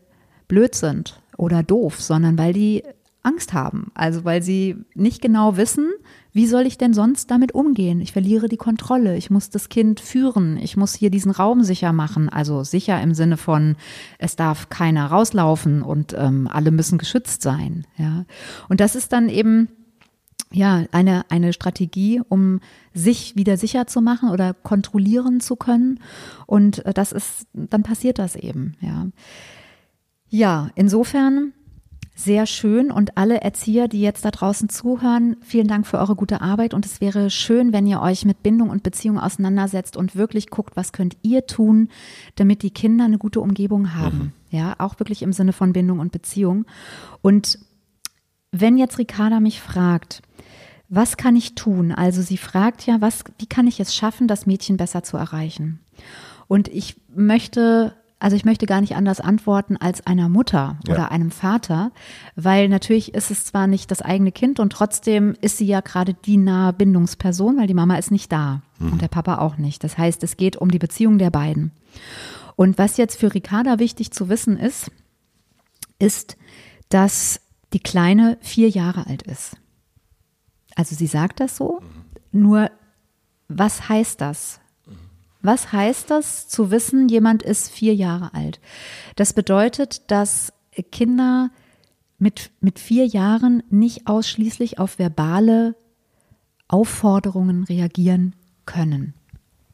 blöd 0.49 0.75
sind 0.75 1.21
oder 1.37 1.63
doof, 1.63 2.01
sondern 2.01 2.39
weil 2.39 2.53
die 2.53 2.83
Angst 3.23 3.53
haben. 3.53 3.91
Also 3.95 4.25
weil 4.25 4.43
sie 4.43 4.77
nicht 4.95 5.21
genau 5.21 5.57
wissen, 5.57 5.91
wie 6.33 6.47
soll 6.47 6.67
ich 6.67 6.79
denn 6.79 6.95
sonst 6.95 7.31
damit 7.31 7.53
umgehen? 7.53 8.01
Ich 8.01 8.13
verliere 8.13 8.49
die 8.49 8.57
Kontrolle. 8.57 9.17
Ich 9.17 9.31
muss 9.31 9.51
das 9.51 9.69
Kind 9.69 10.01
führen. 10.01 10.57
Ich 10.57 10.77
muss 10.77 10.95
hier 10.95 11.11
diesen 11.11 11.33
Raum 11.33 11.65
sicher 11.65 11.93
machen. 11.93 12.29
Also 12.29 12.63
sicher 12.65 13.01
im 13.01 13.15
Sinne 13.15 13.37
von, 13.37 13.77
es 14.19 14.37
darf 14.37 14.69
keiner 14.69 15.07
rauslaufen 15.07 15.83
und 15.83 16.15
ähm, 16.17 16.49
alle 16.51 16.71
müssen 16.71 16.99
geschützt 16.99 17.43
sein. 17.43 17.87
Ja. 17.97 18.25
Und 18.69 18.81
das 18.81 18.95
ist 18.95 19.13
dann 19.13 19.29
eben 19.29 19.69
ja, 20.53 20.85
eine, 20.93 21.25
eine 21.31 21.53
Strategie, 21.53 22.23
um 22.29 22.61
sich 22.95 23.37
wieder 23.37 23.57
sicher 23.57 23.87
zu 23.87 24.01
machen 24.01 24.31
oder 24.31 24.55
kontrollieren 24.55 25.41
zu 25.41 25.57
können. 25.57 26.01
Und 26.47 26.85
äh, 26.87 26.95
das 26.95 27.13
ist, 27.13 27.47
dann 27.53 27.83
passiert 27.83 28.19
das 28.19 28.37
eben, 28.37 28.77
ja. 28.81 29.09
Ja, 30.31 30.71
insofern 30.75 31.55
sehr 32.19 32.47
schön 32.47 32.91
und 32.91 33.17
alle 33.17 33.43
Erzieher, 33.43 33.87
die 33.87 34.01
jetzt 34.01 34.25
da 34.25 34.33
draußen 34.33 34.69
zuhören, 34.69 35.37
vielen 35.41 35.69
Dank 35.69 35.87
für 35.87 35.99
eure 35.99 36.17
gute 36.17 36.41
Arbeit 36.41 36.75
und 36.75 36.85
es 36.85 37.01
wäre 37.01 37.31
schön, 37.31 37.73
wenn 37.73 37.87
ihr 37.87 38.01
euch 38.01 38.25
mit 38.25 38.43
Bindung 38.43 38.71
und 38.71 38.83
Beziehung 38.83 39.21
auseinandersetzt 39.21 39.97
und 39.97 40.17
wirklich 40.17 40.51
guckt, 40.51 40.77
was 40.77 40.93
könnt 40.93 41.17
ihr 41.23 41.47
tun, 41.47 41.89
damit 42.35 42.63
die 42.63 42.73
Kinder 42.73 43.05
eine 43.05 43.19
gute 43.19 43.41
Umgebung 43.41 43.95
haben. 43.95 44.19
Mhm. 44.51 44.59
Ja, 44.59 44.75
auch 44.79 44.99
wirklich 44.99 45.23
im 45.23 45.33
Sinne 45.33 45.53
von 45.53 45.73
Bindung 45.73 46.01
und 46.01 46.11
Beziehung. 46.11 46.65
Und 47.23 47.61
wenn 48.51 48.79
jetzt 48.79 48.99
Ricarda 48.99 49.39
mich 49.39 49.61
fragt, 49.61 50.23
was 50.89 51.19
kann 51.19 51.37
ich 51.37 51.55
tun? 51.55 51.93
Also 51.93 52.21
sie 52.23 52.39
fragt 52.39 52.85
ja, 52.85 53.01
was, 53.01 53.23
wie 53.39 53.47
kann 53.47 53.69
ich 53.69 53.79
es 53.79 53.95
schaffen, 53.95 54.27
das 54.27 54.45
Mädchen 54.45 54.77
besser 54.77 55.05
zu 55.05 55.17
erreichen? 55.17 55.79
Und 56.49 56.67
ich 56.67 56.97
möchte 57.15 57.95
also 58.21 58.37
ich 58.37 58.45
möchte 58.45 58.67
gar 58.67 58.81
nicht 58.81 58.97
anders 58.97 59.21
antworten 59.21 59.77
als 59.77 60.07
einer 60.07 60.29
Mutter 60.29 60.79
ja. 60.87 60.95
oder 60.95 61.13
einem 61.13 61.31
Vater, 61.31 61.93
weil 62.35 62.69
natürlich 62.69 63.15
ist 63.15 63.31
es 63.31 63.45
zwar 63.45 63.67
nicht 63.67 63.91
das 63.91 64.03
eigene 64.03 64.33
Kind 64.33 64.59
und 64.59 64.73
trotzdem 64.73 65.37
ist 65.41 65.59
sie 65.59 65.67
ja 65.67 65.81
gerade 65.81 66.15
die 66.15 66.37
nahe 66.37 66.73
Bindungsperson, 66.73 67.59
weil 67.59 67.69
die 67.69 67.75
Mama 67.75 67.97
ist 67.97 68.11
nicht 68.11 68.33
da 68.33 68.63
mhm. 68.79 68.93
und 68.93 69.03
der 69.03 69.09
Papa 69.09 69.39
auch 69.39 69.57
nicht. 69.57 69.85
Das 69.85 69.97
heißt, 69.97 70.23
es 70.25 70.37
geht 70.37 70.57
um 70.57 70.71
die 70.71 70.81
Beziehung 70.81 71.19
der 71.19 71.31
beiden. 71.31 71.71
Und 72.57 72.77
was 72.77 72.97
jetzt 72.97 73.19
für 73.21 73.33
Ricarda 73.33 73.79
wichtig 73.79 74.11
zu 74.11 74.29
wissen 74.29 74.59
ist, 74.59 74.91
ist, 76.01 76.37
dass 76.89 77.41
die 77.73 77.81
Kleine 77.81 78.37
vier 78.41 78.69
Jahre 78.69 79.07
alt 79.07 79.23
ist. 79.23 79.57
Also 80.75 80.97
sie 80.97 81.07
sagt 81.07 81.39
das 81.39 81.57
so, 81.57 81.81
mhm. 82.33 82.41
nur 82.41 82.71
was 83.47 83.89
heißt 83.89 84.21
das? 84.21 84.61
Was 85.41 85.73
heißt 85.73 86.11
das, 86.11 86.49
zu 86.49 86.71
wissen, 86.71 87.09
jemand 87.09 87.43
ist 87.43 87.71
vier 87.71 87.95
Jahre 87.95 88.35
alt? 88.35 88.61
Das 89.17 89.33
bedeutet, 89.33 90.11
dass 90.11 90.53
Kinder 90.91 91.51
mit, 92.19 92.51
mit 92.61 92.79
vier 92.79 93.07
Jahren 93.07 93.63
nicht 93.71 94.07
ausschließlich 94.07 94.79
auf 94.79 94.99
verbale 94.99 95.77
Aufforderungen 96.67 97.65
reagieren 97.65 98.35
können. 98.67 99.15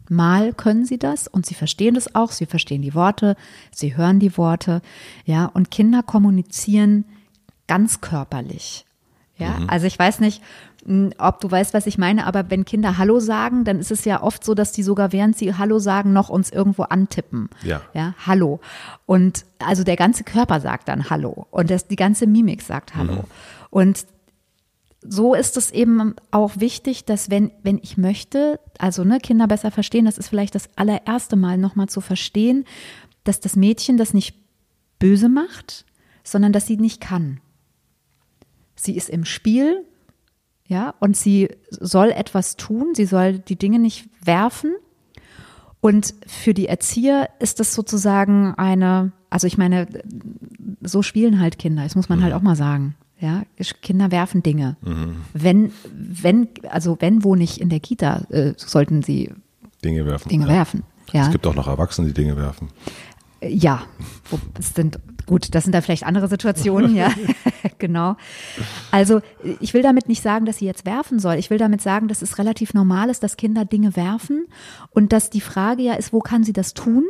Mal 0.09 0.53
können 0.53 0.85
sie 0.85 0.99
das 0.99 1.27
und 1.27 1.47
sie 1.47 1.55
verstehen 1.55 1.95
das 1.95 2.15
auch, 2.15 2.31
sie 2.31 2.47
verstehen 2.47 2.83
die 2.83 2.95
Worte, 2.95 3.37
sie 3.71 3.97
hören 3.97 4.21
die 4.21 4.37
Worte, 4.37 4.83
ja, 5.25 5.47
und 5.47 5.71
Kinder 5.71 6.03
kommunizieren 6.03 7.07
ganz 7.67 8.03
körperlich. 8.03 8.85
Ja, 9.39 9.59
mhm. 9.59 9.71
also 9.71 9.87
ich 9.87 9.99
weiß 9.99 10.21
nicht, 10.21 10.43
ob 11.19 11.41
du 11.41 11.51
weißt, 11.51 11.73
was 11.73 11.87
ich 11.87 11.97
meine, 11.97 12.27
aber 12.27 12.51
wenn 12.51 12.65
Kinder 12.65 12.99
Hallo 12.99 13.19
sagen, 13.19 13.65
dann 13.65 13.79
ist 13.79 13.91
es 13.91 14.05
ja 14.05 14.23
oft 14.23 14.45
so, 14.45 14.55
dass 14.55 14.73
die 14.73 14.83
sogar 14.83 15.13
während 15.13 15.37
sie 15.37 15.55
Hallo 15.55 15.79
sagen, 15.79 16.13
noch 16.13 16.29
uns 16.29 16.51
irgendwo 16.51 16.83
antippen. 16.83 17.49
Ja. 17.63 17.81
Ja, 17.95 18.15
Hallo. 18.27 18.61
Und 19.07 19.47
also 19.59 19.83
der 19.83 19.97
ganze 19.97 20.25
Körper 20.25 20.61
sagt 20.61 20.89
dann 20.89 21.09
Hallo 21.09 21.47
und 21.51 21.71
das, 21.71 21.87
die 21.87 21.97
ganze 21.97 22.27
Mimik 22.27 22.61
sagt 22.61 22.95
Hallo. 22.97 23.15
Mhm. 23.15 23.25
Und 23.71 24.07
so 25.01 25.35
ist 25.35 25.57
es 25.57 25.71
eben 25.71 26.15
auch 26.31 26.53
wichtig, 26.57 27.05
dass 27.05 27.31
wenn, 27.31 27.51
wenn 27.63 27.79
ich 27.83 27.97
möchte, 27.97 28.61
also 28.79 29.05
ne, 29.05 29.21
Kinder 29.21 29.47
besser 29.47 29.71
verstehen, 29.71 30.07
das 30.07 30.19
ist 30.19 30.29
vielleicht 30.29 30.55
das 30.55 30.69
allererste 30.77 31.37
Mal 31.37 31.59
nochmal 31.59 31.89
zu 31.89 32.01
verstehen, 32.01 32.65
dass 33.23 33.41
das 33.41 33.57
Mädchen 33.57 33.97
das 33.97 34.15
nicht 34.15 34.37
böse 34.99 35.29
macht, 35.29 35.85
sondern 36.23 36.53
dass 36.53 36.67
sie 36.67 36.77
nicht 36.77 37.01
kann. 37.01 37.41
Sie 38.77 38.97
ist 38.97 39.09
im 39.09 39.25
Spiel, 39.25 39.85
ja, 40.67 40.95
und 41.01 41.17
sie 41.17 41.49
soll 41.71 42.11
etwas 42.11 42.57
tun, 42.57 42.95
sie 42.95 43.05
soll 43.05 43.39
die 43.39 43.57
Dinge 43.57 43.79
nicht 43.79 44.09
werfen. 44.23 44.75
Und 45.81 46.15
für 46.27 46.55
die 46.55 46.67
Erzieher 46.67 47.29
ist 47.41 47.61
das 47.61 47.75
sozusagen 47.75 48.55
eine, 48.55 49.13
also 49.29 49.47
ich 49.47 49.59
meine, 49.59 49.87
so 50.81 51.03
spielen 51.03 51.41
halt 51.41 51.59
Kinder, 51.59 51.83
das 51.83 51.95
muss 51.95 52.09
man 52.09 52.23
halt 52.23 52.33
mhm. 52.33 52.39
auch 52.39 52.43
mal 52.43 52.57
sagen. 52.57 52.97
Ja, 53.21 53.43
Kinder 53.83 54.11
werfen 54.11 54.43
Dinge. 54.43 54.77
Mhm. 54.83 55.17
Wenn, 55.35 55.73
wenn, 55.93 56.49
also 56.69 56.97
wenn, 57.01 57.23
wo 57.25 57.37
nicht 57.37 57.59
in 57.59 57.69
der 57.69 57.81
Kita, 57.81 58.23
äh, 58.31 58.55
sollten 58.57 59.03
sie 59.03 59.31
Dinge 59.85 60.07
werfen. 60.07 60.29
Dinge 60.31 60.47
ja. 60.47 60.53
werfen. 60.53 60.83
Ja. 61.13 61.27
Es 61.27 61.31
gibt 61.31 61.47
auch 61.47 61.55
noch 61.55 61.69
Erwachsene, 61.69 62.09
die 62.09 62.15
Dinge 62.15 62.37
werfen. 62.37 62.69
Ja, 63.43 63.83
es 64.59 64.75
sind 64.75 64.99
gut, 65.27 65.55
das 65.55 65.65
sind 65.65 65.73
da 65.73 65.81
vielleicht 65.81 66.05
andere 66.05 66.29
Situationen, 66.29 66.95
ja, 66.95 67.13
genau. 67.79 68.17
Also 68.91 69.21
ich 69.61 69.75
will 69.75 69.83
damit 69.83 70.09
nicht 70.09 70.23
sagen, 70.23 70.47
dass 70.47 70.59
sie 70.59 70.67
jetzt 70.67 70.87
werfen 70.87 71.19
soll. 71.19 71.37
Ich 71.37 71.51
will 71.51 71.59
damit 71.59 71.83
sagen, 71.83 72.09
dass 72.09 72.23
es 72.23 72.39
relativ 72.39 72.75
normal 72.75 73.11
ist, 73.11 73.23
dass 73.23 73.37
Kinder 73.37 73.65
Dinge 73.65 73.97
werfen 73.97 74.47
und 74.91 75.13
dass 75.13 75.31
die 75.31 75.41
Frage 75.41 75.83
ja 75.83 75.95
ist, 75.95 76.13
wo 76.13 76.21
kann 76.21 76.45
sie 76.45 76.53
das 76.53 76.75
tun 76.75 77.05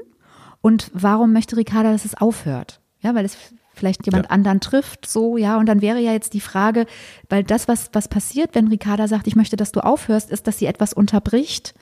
und 0.61 0.90
warum 0.94 1.33
möchte 1.33 1.56
Ricarda, 1.56 1.92
dass 1.92 2.04
es 2.04 2.14
aufhört? 2.16 2.80
Ja, 3.00 3.14
weil 3.14 3.25
es 3.25 3.37
vielleicht 3.75 4.06
jemand 4.06 4.26
ja. 4.26 4.30
anderen 4.30 4.61
trifft, 4.61 5.06
so, 5.06 5.37
ja, 5.37 5.59
und 5.59 5.66
dann 5.66 5.83
wäre 5.83 5.99
ja 5.99 6.12
jetzt 6.12 6.33
die 6.33 6.40
Frage, 6.40 6.87
weil 7.28 7.42
das, 7.42 7.68
was, 7.68 7.90
was 7.92 8.09
passiert, 8.09 8.54
wenn 8.54 8.68
Ricarda 8.68 9.09
sagt, 9.09 9.26
ich 9.26 9.37
möchte, 9.37 9.56
dass 9.56 9.73
du 9.73 9.80
aufhörst, 9.80 10.30
ist, 10.30 10.47
dass 10.47 10.59
sie 10.59 10.66
etwas 10.66 10.92
unterbricht 10.92 11.75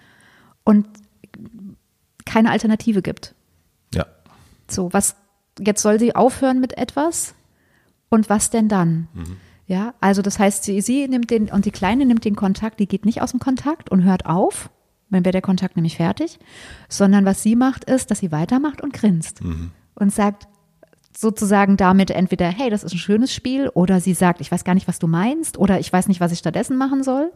und 0.64 0.86
keine 2.24 2.50
Alternative 2.50 3.02
gibt. 3.02 3.34
Ja. 3.94 4.06
So, 4.68 4.92
was, 4.92 5.16
jetzt 5.64 5.82
soll 5.82 5.98
sie 5.98 6.14
aufhören 6.14 6.60
mit 6.60 6.76
etwas 6.76 7.34
und 8.08 8.28
was 8.28 8.50
denn 8.50 8.68
dann? 8.68 9.08
Mhm. 9.14 9.36
Ja, 9.66 9.94
also 10.00 10.22
das 10.22 10.38
heißt, 10.38 10.64
sie, 10.64 10.80
sie 10.80 11.08
nimmt 11.08 11.30
den, 11.30 11.50
und 11.50 11.64
die 11.64 11.70
Kleine 11.70 12.04
nimmt 12.04 12.24
den 12.24 12.36
Kontakt, 12.36 12.80
die 12.80 12.88
geht 12.88 13.06
nicht 13.06 13.22
aus 13.22 13.30
dem 13.30 13.40
Kontakt 13.40 13.90
und 13.90 14.04
hört 14.04 14.26
auf, 14.26 14.70
dann 15.10 15.24
wäre 15.24 15.32
der 15.32 15.42
Kontakt 15.42 15.76
nämlich 15.76 15.96
fertig, 15.96 16.38
sondern 16.88 17.24
was 17.24 17.42
sie 17.42 17.56
macht, 17.56 17.84
ist, 17.84 18.10
dass 18.10 18.18
sie 18.18 18.32
weitermacht 18.32 18.82
und 18.82 18.92
grinst 18.92 19.42
mhm. 19.42 19.70
und 19.94 20.12
sagt, 20.12 20.48
sozusagen 21.16 21.76
damit 21.76 22.10
entweder, 22.10 22.48
hey, 22.48 22.70
das 22.70 22.84
ist 22.84 22.94
ein 22.94 22.98
schönes 22.98 23.32
Spiel, 23.32 23.68
oder 23.68 24.00
sie 24.00 24.14
sagt, 24.14 24.40
ich 24.40 24.50
weiß 24.50 24.64
gar 24.64 24.74
nicht, 24.74 24.88
was 24.88 24.98
du 24.98 25.06
meinst, 25.06 25.58
oder 25.58 25.78
ich 25.78 25.92
weiß 25.92 26.08
nicht, 26.08 26.20
was 26.20 26.32
ich 26.32 26.38
stattdessen 26.38 26.76
machen 26.76 27.02
soll. 27.02 27.32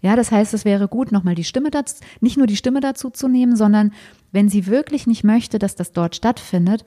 Ja, 0.00 0.16
das 0.16 0.30
heißt, 0.30 0.54
es 0.54 0.64
wäre 0.64 0.88
gut, 0.88 1.12
nochmal 1.12 1.34
die 1.34 1.44
Stimme 1.44 1.70
dazu, 1.70 1.96
nicht 2.20 2.36
nur 2.36 2.46
die 2.46 2.56
Stimme 2.56 2.80
dazu 2.80 3.10
zu 3.10 3.28
nehmen, 3.28 3.56
sondern 3.56 3.92
wenn 4.32 4.48
sie 4.48 4.66
wirklich 4.66 5.06
nicht 5.06 5.24
möchte, 5.24 5.58
dass 5.58 5.74
das 5.74 5.92
dort 5.92 6.14
stattfindet, 6.14 6.84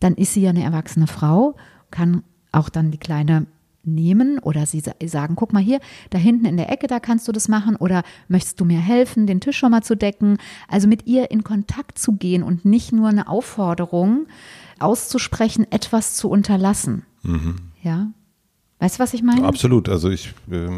dann 0.00 0.14
ist 0.14 0.34
sie 0.34 0.42
ja 0.42 0.50
eine 0.50 0.62
erwachsene 0.64 1.06
Frau, 1.06 1.56
kann 1.90 2.22
auch 2.52 2.68
dann 2.68 2.90
die 2.90 2.98
Kleine 2.98 3.46
nehmen 3.82 4.38
oder 4.38 4.66
sie 4.66 4.82
sagen, 5.06 5.36
guck 5.36 5.52
mal 5.52 5.62
hier, 5.62 5.80
da 6.10 6.18
hinten 6.18 6.44
in 6.44 6.56
der 6.56 6.70
Ecke, 6.70 6.86
da 6.86 7.00
kannst 7.00 7.26
du 7.28 7.32
das 7.32 7.48
machen 7.48 7.76
oder 7.76 8.02
möchtest 8.28 8.60
du 8.60 8.64
mir 8.64 8.78
helfen, 8.78 9.26
den 9.26 9.40
Tisch 9.40 9.56
schon 9.56 9.70
mal 9.70 9.82
zu 9.82 9.96
decken? 9.96 10.38
Also 10.68 10.86
mit 10.86 11.06
ihr 11.06 11.30
in 11.30 11.44
Kontakt 11.44 11.98
zu 11.98 12.12
gehen 12.12 12.42
und 12.42 12.64
nicht 12.64 12.92
nur 12.92 13.08
eine 13.08 13.28
Aufforderung, 13.28 14.26
auszusprechen, 14.78 15.70
etwas 15.70 16.16
zu 16.16 16.28
unterlassen. 16.28 17.04
Mhm. 17.22 17.56
Ja. 17.82 18.08
Weißt 18.78 18.98
du, 18.98 19.02
was 19.02 19.14
ich 19.14 19.22
meine? 19.22 19.46
Absolut. 19.46 19.88
Also 19.88 20.10
ich 20.10 20.34
äh, 20.50 20.68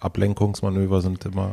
Ablenkungsmanöver 0.00 1.00
sind 1.00 1.24
immer 1.24 1.52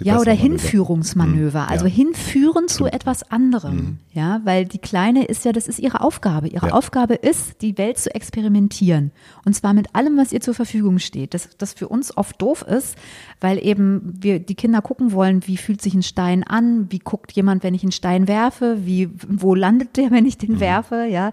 ja, 0.00 0.18
oder 0.18 0.32
Hinführungsmanöver, 0.32 1.62
mhm. 1.62 1.68
also 1.68 1.86
ja. 1.86 1.92
hinführen 1.92 2.68
zu 2.68 2.86
etwas 2.86 3.30
anderem. 3.30 3.76
Mhm. 3.76 3.98
Ja, 4.12 4.40
weil 4.44 4.64
die 4.64 4.78
Kleine 4.78 5.24
ist 5.24 5.44
ja, 5.44 5.52
das 5.52 5.68
ist 5.68 5.78
ihre 5.78 6.00
Aufgabe. 6.00 6.48
Ihre 6.48 6.68
ja. 6.68 6.72
Aufgabe 6.72 7.14
ist, 7.14 7.62
die 7.62 7.76
Welt 7.78 7.98
zu 7.98 8.14
experimentieren. 8.14 9.12
Und 9.44 9.54
zwar 9.54 9.74
mit 9.74 9.94
allem, 9.94 10.16
was 10.16 10.32
ihr 10.32 10.40
zur 10.40 10.54
Verfügung 10.54 10.98
steht. 10.98 11.34
Das, 11.34 11.50
das 11.58 11.72
für 11.72 11.88
uns 11.88 12.16
oft 12.16 12.40
doof 12.40 12.62
ist, 12.62 12.96
weil 13.40 13.64
eben 13.64 14.14
wir 14.20 14.38
die 14.40 14.54
Kinder 14.54 14.82
gucken 14.82 15.12
wollen, 15.12 15.46
wie 15.46 15.56
fühlt 15.56 15.82
sich 15.82 15.94
ein 15.94 16.02
Stein 16.02 16.42
an, 16.44 16.90
wie 16.90 16.98
guckt 16.98 17.32
jemand, 17.32 17.62
wenn 17.62 17.74
ich 17.74 17.82
einen 17.82 17.92
Stein 17.92 18.28
werfe, 18.28 18.78
wie, 18.86 19.10
wo 19.28 19.54
landet 19.54 19.96
der, 19.96 20.10
wenn 20.10 20.26
ich 20.26 20.38
den 20.38 20.54
mhm. 20.54 20.60
werfe, 20.60 21.04
ja. 21.04 21.32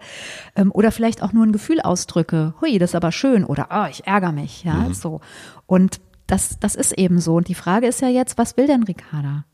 Ähm, 0.56 0.72
oder 0.72 0.92
vielleicht 0.92 1.24
auch 1.24 1.34
nur 1.34 1.46
ein 1.46 1.52
Gefühl 1.54 1.82
ausdrücke, 1.82 2.54
hui, 2.62 2.78
das 2.80 2.92
ist 2.92 2.96
aber 2.96 3.12
schön, 3.12 3.46
oder 3.46 3.70
oh, 3.72 3.88
ich 3.90 4.06
ärgere 4.06 4.32
mich, 4.32 4.64
ja, 4.64 4.74
mhm. 4.74 4.94
so. 4.94 5.22
Und 5.66 6.00
das, 6.28 6.58
das 6.60 6.76
ist 6.76 6.94
eben 6.94 7.20
so. 7.20 7.36
Und 7.36 7.48
die 7.48 7.56
Frage 7.56 7.88
ist 7.88 8.02
ja 8.02 8.10
jetzt, 8.10 8.38
was 8.38 8.58
will 8.58 8.68
denn 8.68 8.84
Ricarda? 8.84 9.46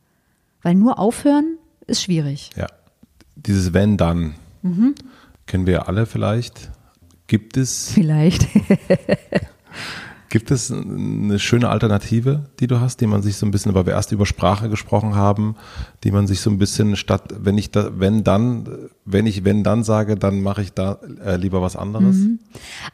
Weil 0.62 0.76
nur 0.76 1.00
aufhören 1.00 1.58
ist 1.88 2.04
schwierig. 2.04 2.50
Ja. 2.56 2.68
Dieses 3.36 3.74
Wenn 3.74 3.98
dann 3.98 4.36
mhm. 4.62 4.96
kennen 5.46 5.66
wir 5.66 5.74
ja 5.74 5.82
alle 5.84 6.06
vielleicht. 6.06 6.72
Gibt 7.28 7.58
es. 7.58 7.92
Vielleicht. 7.94 8.48
Gibt 10.30 10.52
es 10.52 10.72
eine 10.72 11.40
schöne 11.40 11.70
Alternative, 11.70 12.46
die 12.60 12.68
du 12.68 12.80
hast, 12.80 13.02
die 13.02 13.08
man 13.08 13.24
sich 13.24 13.38
so 13.38 13.48
ein 13.48 13.52
bisschen, 13.52 13.74
weil 13.74 13.88
wir 13.88 13.94
erst 13.94 14.12
über 14.12 14.28
Sprache 14.28 14.70
gesprochen 14.70 15.16
haben, 15.16 15.56
die 16.04 16.12
man 16.12 16.28
sich 16.28 16.42
so 16.42 16.52
ein 16.52 16.60
bisschen 16.60 16.96
statt, 16.96 17.34
wenn 17.40 17.58
ich 17.58 17.72
da, 17.72 17.90
wenn 17.98 18.24
dann, 18.24 18.68
wenn 19.06 19.26
ich 19.26 19.44
wenn 19.44 19.64
dann 19.64 19.84
sage, 19.84 20.16
dann 20.16 20.42
mache 20.42 20.62
ich 20.62 20.74
da 20.74 21.00
äh, 21.26 21.36
lieber 21.36 21.64
was 21.64 21.76
anderes? 21.76 22.16
Mhm. 22.18 22.40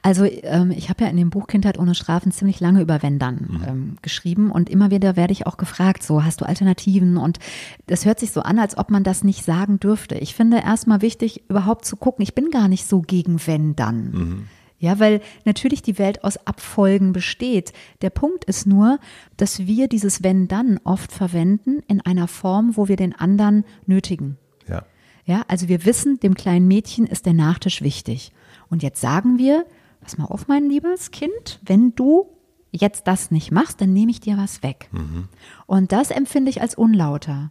Also 0.02 0.24
ähm, 0.26 0.72
ich 0.72 0.90
habe 0.90 1.04
ja 1.04 1.10
in 1.10 1.18
dem 1.18 1.30
Buch 1.30 1.48
Kindheit 1.48 1.78
ohne 1.78 1.94
Strafen 1.94 2.32
ziemlich 2.32 2.62
lange 2.62 2.82
über 2.82 3.04
wenn 3.04 3.20
dann 3.20 3.36
mhm. 3.36 3.64
ähm, 3.68 3.98
geschrieben 4.02 4.50
und 4.50 4.70
immer 4.70 4.90
wieder 4.90 5.18
werde 5.18 5.34
ich 5.34 5.46
auch 5.46 5.58
gefragt, 5.58 6.04
so 6.04 6.24
hast 6.24 6.40
du 6.40 6.46
Alternativen 6.46 7.18
und 7.18 7.40
das 7.88 8.06
hört 8.06 8.20
sich 8.20 8.32
so 8.32 8.42
an, 8.42 8.60
als 8.60 8.78
ob 8.78 8.90
man 8.92 9.04
das 9.04 9.26
nicht 9.26 9.44
sagen 9.44 9.80
dürfte. 9.80 10.16
Ich 10.16 10.36
finde 10.36 10.58
erstmal 10.58 11.02
wichtig, 11.02 11.44
überhaupt 11.50 11.84
zu 11.84 11.98
gucken, 11.98 12.24
ich 12.24 12.34
bin 12.34 12.50
gar 12.50 12.70
nicht 12.70 12.88
so 12.88 13.02
gegen 13.02 13.46
wenn 13.46 13.76
dann. 13.76 14.12
Mhm. 14.12 14.48
Ja, 14.86 15.00
weil 15.00 15.20
natürlich 15.46 15.82
die 15.82 15.98
Welt 15.98 16.24
aus 16.24 16.38
Abfolgen 16.46 17.12
besteht. 17.12 17.74
Der 18.04 18.12
Punkt 18.12 18.46
ist 18.46 18.68
nur, 18.68 19.00
dass 19.36 19.66
wir 19.66 19.88
dieses 19.88 20.22
Wenn 20.22 20.48
dann 20.48 20.80
oft 20.84 21.12
verwenden 21.12 21.80
in 21.88 22.02
einer 22.02 22.28
Form, 22.28 22.78
wo 22.78 22.88
wir 22.88 22.96
den 22.96 23.16
anderen 23.16 23.66
nötigen. 23.88 24.38
Ja. 24.68 24.86
Ja, 25.26 25.44
also 25.48 25.68
wir 25.70 25.86
wissen, 25.86 26.20
dem 26.20 26.36
kleinen 26.36 26.68
Mädchen 26.68 27.08
ist 27.08 27.26
der 27.26 27.34
Nachtisch 27.34 27.82
wichtig. 27.82 28.32
Und 28.70 28.84
jetzt 28.84 29.02
sagen 29.02 29.40
wir, 29.40 29.66
pass 30.02 30.20
mal 30.20 30.26
auf, 30.26 30.48
mein 30.48 30.70
liebes 30.70 31.10
Kind, 31.10 31.60
wenn 31.66 31.96
du 31.96 32.28
jetzt 32.70 33.08
das 33.08 33.32
nicht 33.32 33.52
machst, 33.52 33.82
dann 33.82 33.92
nehme 33.92 34.12
ich 34.12 34.20
dir 34.20 34.38
was 34.38 34.62
weg. 34.62 34.88
Mhm. 34.92 35.30
Und 35.66 35.94
das 35.94 36.12
empfinde 36.12 36.52
ich 36.52 36.62
als 36.62 36.76
unlauter. 36.76 37.50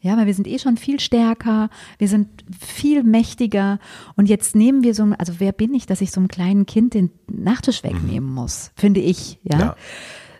Ja, 0.00 0.16
weil 0.16 0.26
wir 0.26 0.34
sind 0.34 0.46
eh 0.46 0.60
schon 0.60 0.76
viel 0.76 1.00
stärker, 1.00 1.70
wir 1.98 2.06
sind 2.06 2.44
viel 2.56 3.02
mächtiger 3.02 3.80
und 4.14 4.28
jetzt 4.28 4.54
nehmen 4.54 4.84
wir 4.84 4.94
so, 4.94 5.04
also 5.18 5.34
wer 5.38 5.50
bin 5.50 5.74
ich, 5.74 5.86
dass 5.86 6.00
ich 6.00 6.12
so 6.12 6.20
einem 6.20 6.28
kleinen 6.28 6.66
Kind 6.66 6.94
den 6.94 7.10
Nachtisch 7.26 7.82
mhm. 7.82 7.88
wegnehmen 7.88 8.32
muss, 8.32 8.70
finde 8.76 9.00
ich, 9.00 9.40
ja? 9.42 9.58
ja. 9.58 9.76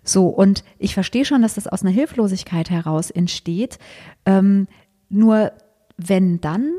So, 0.05 0.29
und 0.29 0.65
ich 0.79 0.95
verstehe 0.95 1.25
schon, 1.25 1.43
dass 1.43 1.55
das 1.55 1.67
aus 1.67 1.83
einer 1.83 1.91
Hilflosigkeit 1.91 2.71
heraus 2.71 3.11
entsteht. 3.11 3.79
Ähm, 4.25 4.69
nur 5.11 5.53
wenn 5.97 6.41
dann 6.41 6.71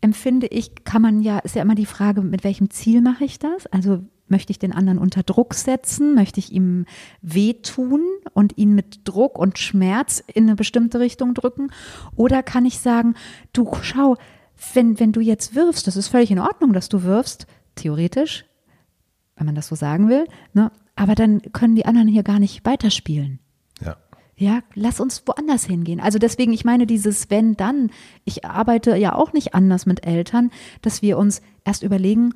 empfinde 0.00 0.46
ich, 0.46 0.84
kann 0.84 1.02
man 1.02 1.20
ja, 1.20 1.38
ist 1.40 1.54
ja 1.54 1.62
immer 1.62 1.74
die 1.74 1.86
Frage, 1.86 2.22
mit 2.22 2.44
welchem 2.44 2.70
Ziel 2.70 3.02
mache 3.02 3.24
ich 3.24 3.38
das? 3.38 3.66
Also 3.66 4.04
Möchte 4.32 4.50
ich 4.50 4.58
den 4.58 4.72
anderen 4.72 4.98
unter 4.98 5.22
Druck 5.22 5.52
setzen? 5.52 6.14
Möchte 6.14 6.40
ich 6.40 6.52
ihm 6.52 6.86
wehtun 7.20 8.00
und 8.32 8.56
ihn 8.56 8.74
mit 8.74 9.00
Druck 9.04 9.38
und 9.38 9.58
Schmerz 9.58 10.24
in 10.26 10.44
eine 10.44 10.56
bestimmte 10.56 11.00
Richtung 11.00 11.34
drücken? 11.34 11.68
Oder 12.16 12.42
kann 12.42 12.64
ich 12.64 12.78
sagen, 12.78 13.14
du 13.52 13.70
schau, 13.82 14.16
wenn, 14.72 14.98
wenn 14.98 15.12
du 15.12 15.20
jetzt 15.20 15.54
wirfst, 15.54 15.86
das 15.86 15.98
ist 15.98 16.08
völlig 16.08 16.30
in 16.30 16.38
Ordnung, 16.38 16.72
dass 16.72 16.88
du 16.88 17.02
wirfst, 17.02 17.46
theoretisch, 17.74 18.46
wenn 19.36 19.44
man 19.44 19.54
das 19.54 19.68
so 19.68 19.74
sagen 19.74 20.08
will, 20.08 20.24
ne? 20.54 20.72
aber 20.96 21.14
dann 21.14 21.42
können 21.52 21.76
die 21.76 21.84
anderen 21.84 22.08
hier 22.08 22.22
gar 22.22 22.38
nicht 22.38 22.64
weiterspielen. 22.64 23.38
Ja. 23.84 23.98
Ja, 24.34 24.60
lass 24.74 24.98
uns 24.98 25.22
woanders 25.26 25.66
hingehen. 25.66 26.00
Also 26.00 26.18
deswegen, 26.18 26.54
ich 26.54 26.64
meine, 26.64 26.86
dieses 26.86 27.28
wenn 27.28 27.54
dann, 27.54 27.90
ich 28.24 28.46
arbeite 28.46 28.96
ja 28.96 29.14
auch 29.14 29.34
nicht 29.34 29.54
anders 29.54 29.84
mit 29.84 30.06
Eltern, 30.06 30.50
dass 30.80 31.02
wir 31.02 31.18
uns 31.18 31.42
erst 31.64 31.82
überlegen, 31.82 32.32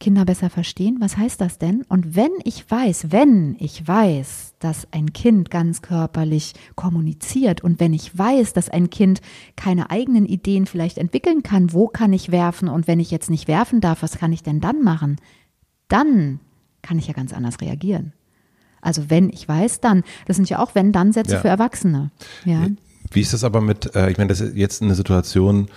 Kinder 0.00 0.24
besser 0.24 0.50
verstehen. 0.50 0.96
Was 0.98 1.16
heißt 1.16 1.40
das 1.40 1.58
denn? 1.58 1.84
Und 1.88 2.16
wenn 2.16 2.32
ich 2.44 2.68
weiß, 2.68 3.12
wenn 3.12 3.54
ich 3.60 3.86
weiß, 3.86 4.54
dass 4.58 4.88
ein 4.90 5.12
Kind 5.12 5.50
ganz 5.50 5.82
körperlich 5.82 6.54
kommuniziert 6.74 7.62
und 7.62 7.78
wenn 7.78 7.92
ich 7.92 8.16
weiß, 8.16 8.54
dass 8.54 8.70
ein 8.70 8.90
Kind 8.90 9.20
keine 9.56 9.90
eigenen 9.90 10.26
Ideen 10.26 10.66
vielleicht 10.66 10.98
entwickeln 10.98 11.42
kann, 11.42 11.72
wo 11.72 11.86
kann 11.86 12.12
ich 12.12 12.32
werfen 12.32 12.68
und 12.68 12.88
wenn 12.88 12.98
ich 12.98 13.10
jetzt 13.10 13.30
nicht 13.30 13.46
werfen 13.46 13.80
darf, 13.80 14.02
was 14.02 14.18
kann 14.18 14.32
ich 14.32 14.42
denn 14.42 14.60
dann 14.60 14.82
machen? 14.82 15.16
Dann 15.88 16.40
kann 16.82 16.98
ich 16.98 17.06
ja 17.06 17.12
ganz 17.12 17.32
anders 17.32 17.60
reagieren. 17.60 18.14
Also 18.80 19.10
wenn 19.10 19.28
ich 19.28 19.46
weiß, 19.46 19.80
dann. 19.80 20.02
Das 20.26 20.36
sind 20.36 20.48
ja 20.48 20.58
auch 20.58 20.74
wenn-dann-Sätze 20.74 21.34
ja. 21.34 21.40
für 21.40 21.48
Erwachsene. 21.48 22.10
Ja. 22.46 22.66
Wie 23.10 23.20
ist 23.20 23.32
das 23.32 23.44
aber 23.44 23.60
mit, 23.60 23.94
äh, 23.94 24.10
ich 24.10 24.16
meine, 24.16 24.28
das 24.28 24.40
ist 24.40 24.56
jetzt 24.56 24.82
eine 24.82 24.94
Situation, 24.94 25.68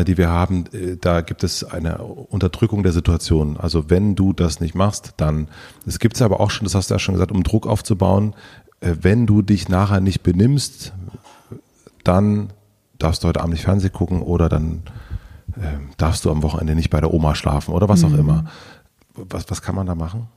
die 0.00 0.16
wir 0.16 0.28
haben, 0.28 0.64
äh, 0.72 0.96
da 1.00 1.20
gibt 1.20 1.44
es 1.44 1.64
eine 1.64 1.98
Unterdrückung 1.98 2.82
der 2.82 2.92
Situation. 2.92 3.56
Also 3.56 3.90
wenn 3.90 4.14
du 4.14 4.32
das 4.32 4.60
nicht 4.60 4.74
machst, 4.74 5.14
dann, 5.18 5.48
es 5.86 5.98
gibt 5.98 6.16
es 6.16 6.22
aber 6.22 6.40
auch 6.40 6.50
schon, 6.50 6.64
das 6.64 6.74
hast 6.74 6.90
du 6.90 6.94
ja 6.94 6.98
schon 6.98 7.14
gesagt, 7.14 7.32
um 7.32 7.42
Druck 7.42 7.66
aufzubauen, 7.66 8.34
äh, 8.80 8.94
wenn 9.00 9.26
du 9.26 9.42
dich 9.42 9.68
nachher 9.68 10.00
nicht 10.00 10.22
benimmst, 10.22 10.92
dann 12.04 12.52
darfst 12.98 13.22
du 13.22 13.28
heute 13.28 13.40
Abend 13.40 13.54
nicht 13.54 13.64
Fernsehen 13.64 13.92
gucken 13.92 14.22
oder 14.22 14.48
dann 14.48 14.82
äh, 15.56 15.78
darfst 15.96 16.24
du 16.24 16.30
am 16.30 16.42
Wochenende 16.42 16.74
nicht 16.74 16.90
bei 16.90 17.00
der 17.00 17.12
Oma 17.12 17.34
schlafen 17.34 17.74
oder 17.74 17.88
was 17.88 18.04
auch 18.04 18.10
mhm. 18.10 18.18
immer. 18.18 18.44
Was, 19.14 19.50
was 19.50 19.62
kann 19.62 19.74
man 19.74 19.86
da 19.86 19.94
machen? 19.94 20.28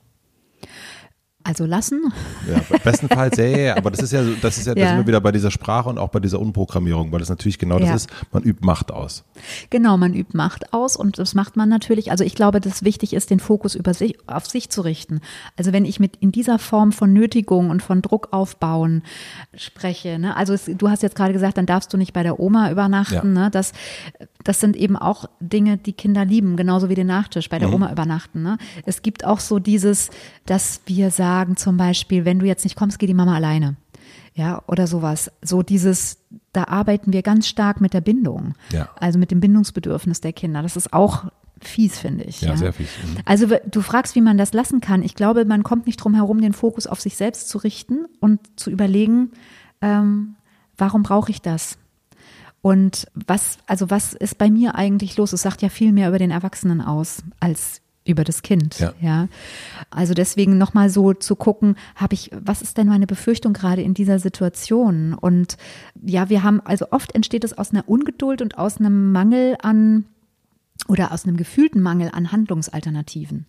Also 1.46 1.64
lassen? 1.64 2.12
Ja, 2.50 2.60
bestenfalls, 2.82 3.36
ja, 3.36 3.44
ja, 3.44 3.76
aber 3.76 3.92
das 3.92 4.00
ist 4.00 4.12
ja, 4.12 4.24
das 4.42 4.58
ist 4.58 4.66
ja, 4.66 4.72
ja. 4.74 4.80
das 4.80 4.88
sind 4.88 4.98
wir 4.98 5.06
wieder 5.06 5.20
bei 5.20 5.30
dieser 5.30 5.52
Sprache 5.52 5.88
und 5.88 5.96
auch 5.96 6.08
bei 6.08 6.18
dieser 6.18 6.40
Unprogrammierung, 6.40 7.12
weil 7.12 7.20
das 7.20 7.28
natürlich 7.28 7.58
genau 7.58 7.78
das 7.78 7.88
ja. 7.88 7.94
ist, 7.94 8.10
man 8.32 8.42
übt 8.42 8.66
Macht 8.66 8.90
aus. 8.90 9.22
Genau, 9.70 9.96
man 9.96 10.12
übt 10.12 10.36
Macht 10.36 10.72
aus 10.72 10.96
und 10.96 11.18
das 11.18 11.34
macht 11.34 11.56
man 11.56 11.68
natürlich, 11.68 12.10
also 12.10 12.24
ich 12.24 12.34
glaube, 12.34 12.60
dass 12.60 12.82
wichtig 12.82 13.12
ist, 13.12 13.30
den 13.30 13.38
Fokus 13.38 13.76
über 13.76 13.94
sich, 13.94 14.18
auf 14.28 14.46
sich 14.46 14.70
zu 14.70 14.80
richten. 14.80 15.20
Also 15.56 15.72
wenn 15.72 15.84
ich 15.84 16.00
mit 16.00 16.16
in 16.16 16.32
dieser 16.32 16.58
Form 16.58 16.90
von 16.90 17.12
Nötigung 17.12 17.70
und 17.70 17.80
von 17.80 18.02
Druck 18.02 18.28
aufbauen 18.32 19.04
spreche, 19.54 20.18
ne, 20.18 20.36
also 20.36 20.52
es, 20.52 20.64
du 20.64 20.90
hast 20.90 21.04
jetzt 21.04 21.14
gerade 21.14 21.32
gesagt, 21.32 21.58
dann 21.58 21.66
darfst 21.66 21.92
du 21.92 21.96
nicht 21.96 22.12
bei 22.12 22.24
der 22.24 22.40
Oma 22.40 22.72
übernachten, 22.72 23.32
ne, 23.32 23.50
das, 23.52 23.72
das 24.46 24.60
sind 24.60 24.76
eben 24.76 24.96
auch 24.96 25.24
Dinge, 25.40 25.76
die 25.76 25.92
Kinder 25.92 26.24
lieben, 26.24 26.56
genauso 26.56 26.88
wie 26.88 26.94
den 26.94 27.08
Nachtisch 27.08 27.48
bei 27.48 27.58
der 27.58 27.66
mhm. 27.66 27.74
Oma 27.74 27.92
übernachten. 27.92 28.42
Ne? 28.42 28.58
Es 28.84 29.02
gibt 29.02 29.24
auch 29.24 29.40
so 29.40 29.58
dieses, 29.58 30.10
dass 30.46 30.82
wir 30.86 31.10
sagen 31.10 31.56
zum 31.56 31.76
Beispiel, 31.76 32.24
wenn 32.24 32.38
du 32.38 32.46
jetzt 32.46 32.62
nicht 32.62 32.76
kommst, 32.76 33.00
geh 33.00 33.08
die 33.08 33.14
Mama 33.14 33.34
alleine. 33.34 33.74
Ja, 34.34 34.62
oder 34.68 34.86
sowas. 34.86 35.32
So 35.42 35.62
dieses, 35.62 36.18
da 36.52 36.64
arbeiten 36.64 37.12
wir 37.12 37.22
ganz 37.22 37.48
stark 37.48 37.80
mit 37.80 37.92
der 37.92 38.02
Bindung. 38.02 38.54
Ja. 38.70 38.88
Also 39.00 39.18
mit 39.18 39.32
dem 39.32 39.40
Bindungsbedürfnis 39.40 40.20
der 40.20 40.32
Kinder. 40.32 40.62
Das 40.62 40.76
ist 40.76 40.92
auch 40.92 41.24
fies, 41.60 41.98
finde 41.98 42.22
ich. 42.24 42.42
Ja, 42.42 42.50
ja, 42.50 42.56
sehr 42.56 42.72
fies. 42.72 42.90
Mhm. 43.02 43.16
Also 43.24 43.48
du 43.68 43.80
fragst, 43.80 44.14
wie 44.14 44.20
man 44.20 44.38
das 44.38 44.52
lassen 44.52 44.80
kann. 44.80 45.02
Ich 45.02 45.16
glaube, 45.16 45.44
man 45.44 45.64
kommt 45.64 45.86
nicht 45.86 45.96
drum 45.96 46.14
herum, 46.14 46.40
den 46.40 46.52
Fokus 46.52 46.86
auf 46.86 47.00
sich 47.00 47.16
selbst 47.16 47.48
zu 47.48 47.58
richten 47.58 48.06
und 48.20 48.38
zu 48.54 48.70
überlegen, 48.70 49.32
ähm, 49.80 50.36
warum 50.76 51.02
brauche 51.02 51.32
ich 51.32 51.42
das? 51.42 51.78
Und 52.62 53.06
was, 53.14 53.58
also 53.66 53.90
was 53.90 54.12
ist 54.12 54.38
bei 54.38 54.50
mir 54.50 54.74
eigentlich 54.74 55.16
los? 55.16 55.32
Es 55.32 55.42
sagt 55.42 55.62
ja 55.62 55.68
viel 55.68 55.92
mehr 55.92 56.08
über 56.08 56.18
den 56.18 56.30
Erwachsenen 56.30 56.80
aus 56.80 57.22
als 57.38 57.80
über 58.06 58.24
das 58.24 58.42
Kind. 58.42 58.78
Ja. 58.78 58.94
ja. 59.00 59.28
Also 59.90 60.14
deswegen 60.14 60.58
nochmal 60.58 60.90
so 60.90 61.12
zu 61.12 61.36
gucken, 61.36 61.76
habe 61.94 62.14
ich, 62.14 62.30
was 62.32 62.62
ist 62.62 62.78
denn 62.78 62.86
meine 62.86 63.06
Befürchtung 63.06 63.52
gerade 63.52 63.82
in 63.82 63.94
dieser 63.94 64.18
Situation? 64.18 65.14
Und 65.14 65.56
ja, 66.04 66.28
wir 66.28 66.42
haben, 66.42 66.60
also 66.60 66.86
oft 66.90 67.14
entsteht 67.14 67.44
es 67.44 67.56
aus 67.56 67.72
einer 67.72 67.88
Ungeduld 67.88 68.42
und 68.42 68.58
aus 68.58 68.78
einem 68.78 69.12
Mangel 69.12 69.56
an 69.60 70.06
oder 70.88 71.12
aus 71.12 71.24
einem 71.24 71.36
gefühlten 71.36 71.82
Mangel 71.82 72.10
an 72.12 72.32
Handlungsalternativen. 72.32 73.46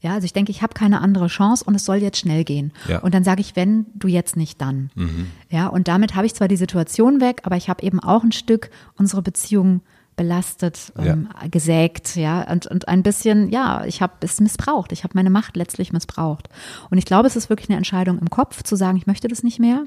Ja, 0.00 0.14
also 0.14 0.24
ich 0.24 0.32
denke, 0.32 0.52
ich 0.52 0.62
habe 0.62 0.74
keine 0.74 1.00
andere 1.00 1.26
Chance 1.26 1.64
und 1.64 1.74
es 1.74 1.84
soll 1.84 1.96
jetzt 1.96 2.18
schnell 2.18 2.44
gehen. 2.44 2.72
Ja. 2.86 3.00
Und 3.00 3.14
dann 3.14 3.24
sage 3.24 3.40
ich, 3.40 3.56
wenn 3.56 3.86
du 3.94 4.06
jetzt 4.06 4.36
nicht, 4.36 4.60
dann. 4.60 4.90
Mhm. 4.94 5.26
Ja, 5.50 5.66
und 5.66 5.88
damit 5.88 6.14
habe 6.14 6.26
ich 6.26 6.34
zwar 6.34 6.46
die 6.46 6.56
Situation 6.56 7.20
weg, 7.20 7.40
aber 7.44 7.56
ich 7.56 7.68
habe 7.68 7.82
eben 7.82 7.98
auch 7.98 8.22
ein 8.22 8.32
Stück 8.32 8.70
unsere 8.96 9.22
Beziehung 9.22 9.80
belastet, 10.18 10.92
ähm, 10.98 11.28
ja. 11.32 11.48
gesägt, 11.48 12.16
ja, 12.16 12.42
und, 12.50 12.66
und 12.66 12.88
ein 12.88 13.02
bisschen, 13.02 13.48
ja, 13.50 13.84
ich 13.86 14.02
habe 14.02 14.14
es 14.20 14.40
missbraucht. 14.40 14.92
Ich 14.92 15.04
habe 15.04 15.12
meine 15.14 15.30
Macht 15.30 15.56
letztlich 15.56 15.92
missbraucht. 15.92 16.48
Und 16.90 16.98
ich 16.98 17.06
glaube, 17.06 17.26
es 17.26 17.36
ist 17.36 17.48
wirklich 17.48 17.70
eine 17.70 17.78
Entscheidung 17.78 18.18
im 18.18 18.28
Kopf, 18.28 18.62
zu 18.62 18.76
sagen, 18.76 18.98
ich 18.98 19.06
möchte 19.06 19.28
das 19.28 19.42
nicht 19.42 19.58
mehr. 19.58 19.84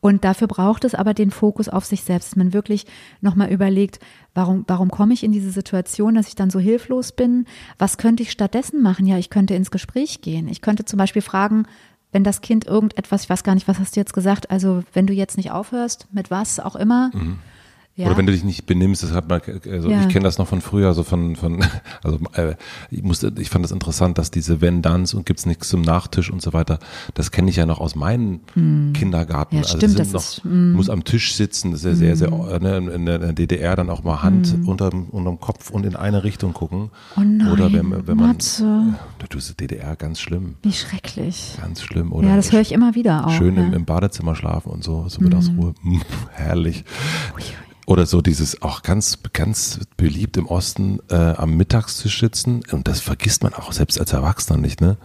Und 0.00 0.24
dafür 0.24 0.46
braucht 0.46 0.84
es 0.84 0.94
aber 0.94 1.12
den 1.12 1.30
Fokus 1.30 1.68
auf 1.68 1.84
sich 1.84 2.02
selbst, 2.04 2.30
dass 2.30 2.36
man 2.36 2.52
wirklich 2.52 2.86
nochmal 3.20 3.50
überlegt, 3.50 3.98
warum, 4.32 4.64
warum 4.68 4.90
komme 4.90 5.12
ich 5.12 5.24
in 5.24 5.32
diese 5.32 5.50
Situation, 5.50 6.14
dass 6.14 6.28
ich 6.28 6.36
dann 6.36 6.50
so 6.50 6.60
hilflos 6.60 7.12
bin? 7.12 7.46
Was 7.78 7.98
könnte 7.98 8.22
ich 8.22 8.30
stattdessen 8.30 8.80
machen? 8.80 9.06
Ja, 9.06 9.18
ich 9.18 9.30
könnte 9.30 9.54
ins 9.54 9.72
Gespräch 9.72 10.20
gehen. 10.20 10.46
Ich 10.46 10.60
könnte 10.60 10.84
zum 10.84 10.98
Beispiel 10.98 11.22
fragen, 11.22 11.66
wenn 12.12 12.24
das 12.24 12.40
Kind 12.40 12.66
irgendetwas, 12.66 13.24
ich 13.24 13.30
weiß 13.30 13.42
gar 13.42 13.54
nicht, 13.54 13.68
was 13.68 13.78
hast 13.78 13.96
du 13.96 14.00
jetzt 14.00 14.14
gesagt, 14.14 14.50
also 14.50 14.82
wenn 14.92 15.06
du 15.06 15.12
jetzt 15.12 15.36
nicht 15.36 15.50
aufhörst, 15.50 16.06
mit 16.12 16.30
was 16.30 16.60
auch 16.60 16.76
immer, 16.76 17.10
mhm. 17.12 17.38
Ja. 17.98 18.06
Oder 18.06 18.16
wenn 18.16 18.26
du 18.26 18.32
dich 18.32 18.44
nicht 18.44 18.64
benimmst, 18.64 19.02
das 19.02 19.10
hat 19.10 19.28
man, 19.28 19.40
also 19.68 19.90
ja. 19.90 20.02
ich 20.02 20.08
kenne 20.08 20.22
das 20.22 20.38
noch 20.38 20.46
von 20.46 20.60
früher, 20.60 20.94
so 20.94 21.02
von, 21.02 21.34
von, 21.34 21.64
also 22.04 22.20
äh, 22.34 22.54
ich 22.92 23.02
musste, 23.02 23.32
ich 23.38 23.50
fand 23.50 23.64
das 23.64 23.72
interessant, 23.72 24.18
dass 24.18 24.30
diese 24.30 24.60
wenn 24.60 24.82
dann's 24.82 25.14
und 25.14 25.26
gibt's 25.26 25.46
nichts 25.46 25.68
zum 25.68 25.82
Nachtisch 25.82 26.30
und 26.30 26.40
so 26.40 26.52
weiter, 26.52 26.78
das 27.14 27.32
kenne 27.32 27.50
ich 27.50 27.56
ja 27.56 27.66
noch 27.66 27.80
aus 27.80 27.96
meinem 27.96 28.38
hm. 28.54 28.92
Kindergarten. 28.92 29.56
Ja, 29.56 29.62
also 29.62 29.78
stimmt, 29.78 29.98
das 29.98 30.12
noch, 30.12 30.20
ist, 30.20 30.44
mm. 30.44 30.74
muss 30.74 30.90
am 30.90 31.02
Tisch 31.02 31.34
sitzen, 31.34 31.72
das 31.72 31.80
ist 31.80 31.86
ja 31.86 31.94
sehr, 31.96 32.16
sehr, 32.16 32.28
sehr, 32.28 32.60
ne, 32.60 32.76
in 32.92 33.04
der 33.04 33.32
DDR 33.32 33.74
dann 33.74 33.90
auch 33.90 34.04
mal 34.04 34.22
Hand 34.22 34.56
mm. 34.56 34.68
unterm, 34.68 35.06
unterm 35.10 35.40
Kopf 35.40 35.70
und 35.70 35.84
in 35.84 35.96
eine 35.96 36.22
Richtung 36.22 36.52
gucken. 36.52 36.90
Oh 37.16 37.20
nein, 37.22 37.50
oder 37.50 37.72
wenn, 37.72 38.06
wenn 38.06 38.16
man, 38.16 38.28
Matze. 38.28 38.94
du 39.18 39.26
bist 39.36 39.58
DDR 39.58 39.96
ganz 39.96 40.20
schlimm. 40.20 40.54
Wie 40.62 40.72
schrecklich. 40.72 41.56
Ganz 41.60 41.82
schlimm, 41.82 42.12
oder? 42.12 42.28
Ja, 42.28 42.36
das 42.36 42.52
höre 42.52 42.60
ich 42.60 42.70
immer 42.70 42.94
wieder 42.94 43.26
auch. 43.26 43.32
Schön 43.32 43.56
ja. 43.56 43.64
im, 43.64 43.72
im, 43.72 43.84
Badezimmer 43.84 44.36
schlafen 44.36 44.70
und 44.70 44.84
so, 44.84 45.06
so 45.08 45.20
Mittagsruhe. 45.20 45.74
Mm. 45.82 45.98
Herrlich. 46.30 46.84
Ui, 47.34 47.42
ui. 47.42 47.67
Oder 47.88 48.04
so 48.04 48.20
dieses 48.20 48.60
auch 48.60 48.82
ganz, 48.82 49.18
ganz 49.32 49.80
beliebt 49.96 50.36
im 50.36 50.46
Osten 50.46 51.00
äh, 51.08 51.14
am 51.14 51.56
Mittagstisch 51.56 52.20
sitzen. 52.20 52.60
Und 52.70 52.86
das 52.86 53.00
vergisst 53.00 53.42
man 53.42 53.54
auch 53.54 53.72
selbst 53.72 53.98
als 53.98 54.12
Erwachsener 54.12 54.58
nicht, 54.58 54.82
ne? 54.82 54.98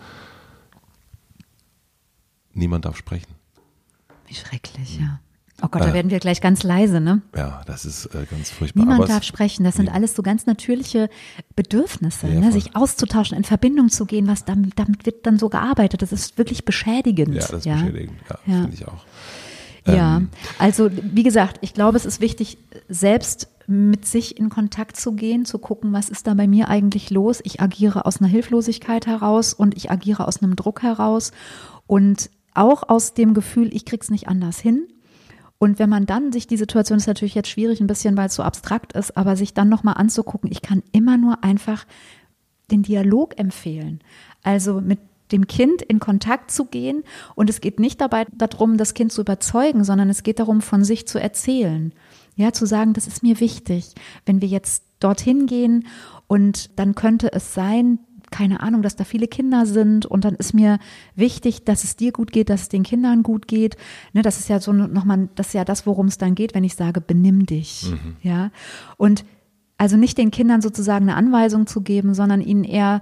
Niemand 2.52 2.84
darf 2.84 2.98
sprechen. 2.98 3.36
Wie 4.28 4.36
schrecklich, 4.36 5.00
ja. 5.00 5.22
Oh 5.62 5.69
Gott, 5.72 5.82
da 5.82 5.91
äh, 5.91 5.93
werden 5.93 6.12
wir 6.12 6.19
gleich 6.19 6.41
ganz 6.41 6.63
leise, 6.63 7.00
ne? 7.00 7.22
Ja, 7.34 7.62
das 7.67 7.86
ist 7.86 8.08
äh, 8.08 8.26
ganz 8.30 8.50
furchtbar. 8.50 8.84
Niemand 8.84 9.08
darf 9.08 9.24
sprechen. 9.24 9.63
Das 9.63 9.76
sind 9.76 9.88
alles 9.88 10.13
so 10.13 10.22
ganz 10.22 10.46
natürliche 10.46 11.10
Bedürfnisse, 11.56 12.28
ja, 12.28 12.41
ne? 12.41 12.52
sich 12.52 12.76
auszutauschen, 12.76 13.38
in 13.38 13.46
Verbindung 13.46 13.88
zu 13.88 14.06
gehen. 14.06 14.28
Was 14.28 14.43
damit, 14.43 14.78
damit 14.78 15.06
wird 15.06 15.26
dann 15.26 15.39
so 15.39 15.48
gearbeitet. 15.48 16.02
Das 16.02 16.12
ist 16.12 16.38
wirklich 16.38 16.65
beschädigend. 16.65 17.34
Ja, 17.34 17.39
das 17.43 17.52
ist 17.52 17.65
ja? 17.65 17.76
beschädigend. 17.76 18.19
Ja, 18.30 18.39
ja. 18.46 18.62
finde 18.63 18.74
ich 18.74 18.86
auch. 18.89 19.06
Ja, 19.86 20.17
ähm, 20.17 20.30
also 20.60 20.89
wie 20.91 21.24
gesagt, 21.24 21.58
ich 21.62 21.74
glaube, 21.74 21.98
es 21.98 22.06
ist 22.06 22.22
wichtig, 22.22 22.58
selbst 22.88 23.50
mit 23.67 24.06
sich 24.06 24.38
in 24.38 24.50
Kontakt 24.50 24.98
zu 24.98 25.13
gehen, 25.13 25.46
zu 25.46 25.58
gucken, 25.58 25.93
was 25.93 26.10
ist 26.10 26.28
da 26.28 26.34
bei 26.34 26.48
mir 26.48 26.69
eigentlich 26.69 27.10
los. 27.10 27.39
Ich 27.43 27.62
agiere 27.62 28.06
aus 28.06 28.19
einer 28.19 28.30
Hilflosigkeit 28.30 29.08
heraus 29.08 29.54
und 29.54 29.76
ich 29.76 29.89
agiere 29.89 30.28
aus 30.28 30.41
einem 30.41 30.56
Druck 30.56 30.84
heraus 30.84 31.32
und 31.88 32.30
auch 32.54 32.88
aus 32.88 33.13
dem 33.13 33.34
Gefühl, 33.34 33.74
ich 33.74 33.86
krieg's 33.86 34.10
nicht 34.10 34.28
anders 34.28 34.60
hin. 34.60 34.88
Und 35.60 35.80
wenn 35.80 35.89
man 35.89 36.06
dann 36.06 36.34
sich 36.34 36.46
die 36.46 36.58
Situation 36.58 36.98
ist 36.98 37.08
natürlich 37.08 37.36
jetzt 37.36 37.50
schwierig 37.50 37.80
ein 37.80 37.88
bisschen, 37.88 38.17
weil 38.17 38.28
es 38.28 38.36
so 38.36 38.43
abstrakt 38.43 38.93
ist, 38.93 39.15
aber 39.15 39.38
sich 39.38 39.54
dann 39.54 39.69
nochmal 39.69 39.96
anzugucken, 39.96 40.52
ich 40.52 40.62
kann 40.62 40.84
immer 40.91 41.17
nur 41.17 41.43
einfach 41.43 41.86
den 42.69 42.84
Dialog 42.84 43.39
empfehlen. 43.39 44.02
Also 44.43 44.82
mit 44.82 45.00
dem 45.31 45.47
Kind 45.47 45.81
in 45.81 45.99
Kontakt 45.99 46.51
zu 46.51 46.65
gehen. 46.65 47.03
Und 47.36 47.49
es 47.49 47.62
geht 47.62 47.79
nicht 47.79 48.01
dabei 48.01 48.25
darum, 48.33 48.77
das 48.77 48.93
Kind 48.93 49.12
zu 49.12 49.21
überzeugen, 49.21 49.83
sondern 49.83 50.09
es 50.09 50.23
geht 50.23 50.39
darum, 50.39 50.62
von 50.62 50.83
sich 50.83 51.07
zu 51.07 51.19
erzählen. 51.19 51.93
Ja, 52.36 52.51
zu 52.51 52.65
sagen, 52.65 52.93
das 52.93 53.07
ist 53.07 53.23
mir 53.23 53.39
wichtig. 53.39 53.93
Wenn 54.25 54.41
wir 54.41 54.47
jetzt 54.47 54.83
dorthin 54.99 55.45
gehen 55.45 55.88
und 56.27 56.79
dann 56.79 56.95
könnte 56.95 57.31
es 57.31 57.53
sein, 57.53 57.99
keine 58.31 58.62
Ahnung, 58.62 58.81
dass 58.81 58.95
da 58.95 59.03
viele 59.03 59.27
Kinder 59.27 59.67
sind 59.67 60.07
und 60.07 60.25
dann 60.25 60.33
ist 60.33 60.53
mir 60.53 60.79
wichtig, 61.15 61.65
dass 61.65 61.83
es 61.83 61.95
dir 61.95 62.12
gut 62.12 62.31
geht, 62.31 62.49
dass 62.49 62.63
es 62.63 62.69
den 62.69 62.81
Kindern 62.81 63.21
gut 63.21 63.47
geht. 63.47 63.77
Ne, 64.13 64.23
das 64.23 64.39
ist 64.39 64.49
ja 64.49 64.59
so 64.59 64.73
nochmal, 64.73 65.29
das 65.36 65.47
ist 65.47 65.53
ja 65.53 65.63
das, 65.63 65.86
worum 65.86 66.07
es 66.07 66.17
dann 66.17 66.33
geht, 66.33 66.55
wenn 66.55 66.63
ich 66.63 66.73
sage, 66.73 66.99
benimm 66.99 67.45
dich. 67.45 67.91
Mhm. 67.91 68.15
Ja. 68.23 68.49
Und 68.97 69.23
also 69.77 69.97
nicht 69.97 70.17
den 70.17 70.31
Kindern 70.31 70.62
sozusagen 70.62 71.07
eine 71.07 71.17
Anweisung 71.17 71.67
zu 71.67 71.81
geben, 71.81 72.15
sondern 72.15 72.41
ihnen 72.41 72.63
eher 72.63 73.01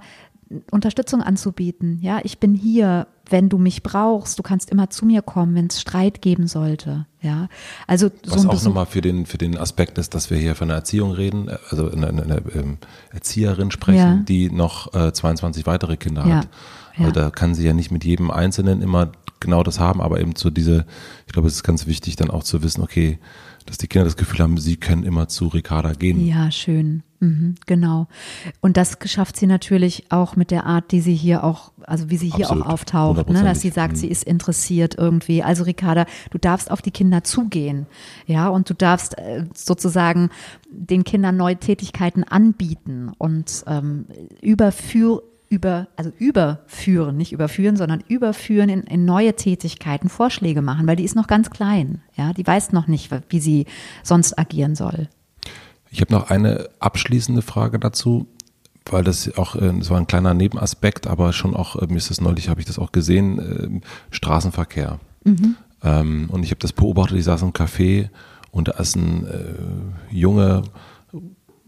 Unterstützung 0.70 1.22
anzubieten. 1.22 1.98
Ja, 2.02 2.20
ich 2.22 2.38
bin 2.38 2.54
hier, 2.54 3.06
wenn 3.28 3.48
du 3.48 3.58
mich 3.58 3.82
brauchst. 3.82 4.38
Du 4.38 4.42
kannst 4.42 4.70
immer 4.70 4.90
zu 4.90 5.06
mir 5.06 5.22
kommen, 5.22 5.54
wenn 5.54 5.66
es 5.66 5.80
Streit 5.80 6.22
geben 6.22 6.46
sollte. 6.46 7.06
Ja, 7.20 7.48
also 7.86 8.10
so 8.24 8.36
was 8.36 8.46
auch 8.46 8.64
nochmal 8.64 8.86
für 8.86 9.00
den 9.00 9.26
für 9.26 9.38
den 9.38 9.56
Aspekt 9.56 9.98
ist, 9.98 10.14
dass 10.14 10.30
wir 10.30 10.38
hier 10.38 10.54
von 10.54 10.70
einer 10.70 10.78
Erziehung 10.78 11.12
reden, 11.12 11.48
also 11.70 11.90
eine, 11.90 12.08
eine, 12.08 12.22
eine 12.22 12.42
ähm, 12.54 12.78
Erzieherin 13.12 13.70
sprechen, 13.70 13.98
ja. 13.98 14.22
die 14.28 14.50
noch 14.50 14.92
äh, 14.94 15.12
22 15.12 15.66
weitere 15.66 15.96
Kinder 15.96 16.26
ja. 16.26 16.36
hat. 16.36 16.48
Also 16.96 17.04
ja. 17.04 17.12
da 17.12 17.30
kann 17.30 17.54
sie 17.54 17.66
ja 17.66 17.72
nicht 17.72 17.90
mit 17.90 18.04
jedem 18.04 18.30
Einzelnen 18.30 18.82
immer 18.82 19.12
genau 19.40 19.62
das 19.62 19.80
haben, 19.80 20.00
aber 20.00 20.20
eben 20.20 20.36
so 20.36 20.50
diese, 20.50 20.84
ich 21.26 21.32
glaube, 21.32 21.48
es 21.48 21.54
ist 21.54 21.62
ganz 21.62 21.86
wichtig, 21.86 22.16
dann 22.16 22.30
auch 22.30 22.44
zu 22.44 22.62
wissen, 22.62 22.82
okay, 22.82 23.18
dass 23.66 23.78
die 23.78 23.88
Kinder 23.88 24.04
das 24.04 24.16
Gefühl 24.16 24.40
haben, 24.40 24.58
sie 24.58 24.76
können 24.76 25.04
immer 25.04 25.28
zu 25.28 25.48
Ricarda 25.48 25.92
gehen. 25.92 26.24
Ja, 26.26 26.50
schön. 26.50 27.02
Mhm, 27.22 27.54
genau. 27.66 28.08
Und 28.60 28.76
das 28.76 28.98
schafft 29.04 29.36
sie 29.36 29.46
natürlich 29.46 30.10
auch 30.10 30.34
mit 30.34 30.50
der 30.50 30.66
Art, 30.66 30.90
die 30.90 31.00
sie 31.00 31.14
hier 31.14 31.44
auch, 31.44 31.70
also 31.82 32.10
wie 32.10 32.16
sie 32.16 32.28
hier 32.28 32.46
Absolut, 32.46 32.66
auch 32.66 32.70
auftaucht, 32.70 33.30
ne, 33.30 33.44
dass 33.44 33.60
sie 33.60 33.70
sagt, 33.70 33.92
mhm. 33.92 33.96
sie 33.96 34.08
ist 34.08 34.24
interessiert 34.24 34.96
irgendwie. 34.98 35.40
Also 35.40 35.62
Ricarda, 35.62 36.06
du 36.32 36.38
darfst 36.38 36.68
auf 36.68 36.82
die 36.82 36.90
Kinder 36.90 37.22
zugehen, 37.22 37.86
ja, 38.26 38.48
und 38.48 38.68
du 38.68 38.74
darfst 38.74 39.16
äh, 39.18 39.44
sozusagen 39.54 40.30
den 40.68 41.04
Kindern 41.04 41.36
neue 41.36 41.56
Tätigkeiten 41.56 42.24
anbieten 42.24 43.12
und 43.18 43.62
ähm, 43.68 44.06
überführ 44.40 45.22
über, 45.48 45.86
also 45.94 46.10
überführen, 46.18 47.16
nicht 47.18 47.32
überführen, 47.32 47.76
sondern 47.76 48.02
überführen 48.08 48.68
in, 48.68 48.80
in 48.82 49.04
neue 49.04 49.36
Tätigkeiten, 49.36 50.08
Vorschläge 50.08 50.60
machen, 50.60 50.88
weil 50.88 50.96
die 50.96 51.04
ist 51.04 51.14
noch 51.14 51.28
ganz 51.28 51.50
klein. 51.50 52.02
Ja, 52.16 52.32
die 52.32 52.44
weiß 52.44 52.72
noch 52.72 52.88
nicht, 52.88 53.10
wie 53.28 53.38
sie 53.38 53.66
sonst 54.02 54.36
agieren 54.36 54.74
soll. 54.74 55.08
Ich 55.92 56.00
habe 56.00 56.12
noch 56.12 56.30
eine 56.30 56.70
abschließende 56.80 57.42
Frage 57.42 57.78
dazu, 57.78 58.26
weil 58.86 59.04
das 59.04 59.36
auch, 59.36 59.54
äh, 59.54 59.72
das 59.78 59.90
war 59.90 59.98
ein 59.98 60.06
kleiner 60.06 60.32
Nebenaspekt, 60.32 61.06
aber 61.06 61.32
schon 61.34 61.54
auch, 61.54 61.76
äh, 61.76 61.86
mir 61.86 61.98
ist 61.98 62.10
das 62.10 62.20
neulich, 62.20 62.48
habe 62.48 62.60
ich 62.60 62.66
das 62.66 62.78
auch 62.78 62.92
gesehen, 62.92 63.38
äh, 63.38 63.80
Straßenverkehr. 64.10 64.98
Mhm. 65.24 65.56
Ähm, 65.84 66.30
und 66.30 66.44
ich 66.44 66.50
habe 66.50 66.60
das 66.60 66.72
beobachtet, 66.72 67.18
ich 67.18 67.24
saß 67.24 67.42
im 67.42 67.52
Café 67.52 68.08
und 68.50 68.68
da 68.68 68.72
ist 68.72 68.96
ein 68.96 69.26
äh, 69.26 70.14
junge, 70.14 70.62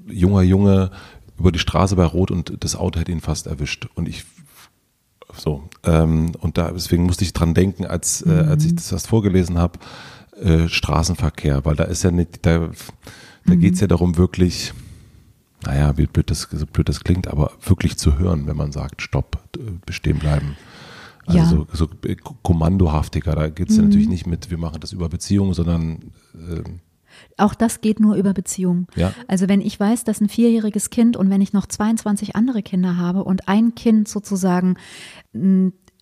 junger 0.06 0.42
Junge 0.42 0.90
über 1.38 1.52
die 1.52 1.58
Straße 1.58 1.94
bei 1.94 2.04
Rot 2.04 2.30
und 2.30 2.64
das 2.64 2.76
Auto 2.76 2.98
hätte 2.98 3.12
ihn 3.12 3.20
fast 3.20 3.46
erwischt. 3.46 3.88
Und 3.94 4.08
ich 4.08 4.24
so 5.36 5.68
ähm, 5.82 6.32
und 6.40 6.56
da 6.58 6.70
deswegen 6.70 7.04
musste 7.04 7.24
ich 7.24 7.32
dran 7.32 7.54
denken, 7.54 7.84
als 7.84 8.24
äh, 8.24 8.30
als 8.48 8.64
ich 8.64 8.72
mhm. 8.72 8.76
das 8.76 8.92
erst 8.92 9.08
vorgelesen 9.08 9.58
habe, 9.58 9.78
äh, 10.40 10.68
Straßenverkehr, 10.68 11.64
weil 11.64 11.76
da 11.76 11.84
ist 11.84 12.04
ja 12.04 12.10
nicht, 12.10 12.46
da, 12.46 12.70
da 13.46 13.54
mhm. 13.54 13.60
geht 13.60 13.74
es 13.74 13.80
ja 13.80 13.86
darum 13.86 14.16
wirklich, 14.16 14.72
naja, 15.64 15.96
wie 15.96 16.06
blöd 16.06 16.30
das, 16.30 16.48
so 16.50 16.66
blöd 16.66 16.88
das 16.88 17.04
klingt, 17.04 17.28
aber 17.28 17.52
wirklich 17.64 17.96
zu 17.96 18.18
hören, 18.18 18.46
wenn 18.46 18.56
man 18.56 18.72
sagt, 18.72 19.02
stopp, 19.02 19.38
bestehen 19.86 20.18
bleiben. 20.18 20.56
Also 21.26 21.38
ja. 21.38 21.46
so, 21.46 21.66
so 21.72 21.88
kommandohaftiger, 22.42 23.34
da 23.34 23.48
geht 23.48 23.70
es 23.70 23.76
mhm. 23.76 23.82
ja 23.82 23.88
natürlich 23.88 24.08
nicht 24.08 24.26
mit, 24.26 24.50
wir 24.50 24.58
machen 24.58 24.80
das 24.80 24.92
über 24.92 25.08
Beziehungen, 25.08 25.54
sondern 25.54 26.12
äh, 26.34 26.62
auch 27.36 27.54
das 27.54 27.80
geht 27.80 28.00
nur 28.00 28.16
über 28.16 28.32
Beziehungen. 28.32 28.86
Ja. 28.96 29.12
Also 29.28 29.48
wenn 29.48 29.60
ich 29.60 29.78
weiß, 29.78 30.04
dass 30.04 30.20
ein 30.20 30.28
vierjähriges 30.28 30.90
Kind 30.90 31.16
und 31.16 31.30
wenn 31.30 31.40
ich 31.40 31.52
noch 31.52 31.66
22 31.66 32.36
andere 32.36 32.62
Kinder 32.62 32.96
habe 32.96 33.24
und 33.24 33.48
ein 33.48 33.74
Kind 33.74 34.08
sozusagen 34.08 34.76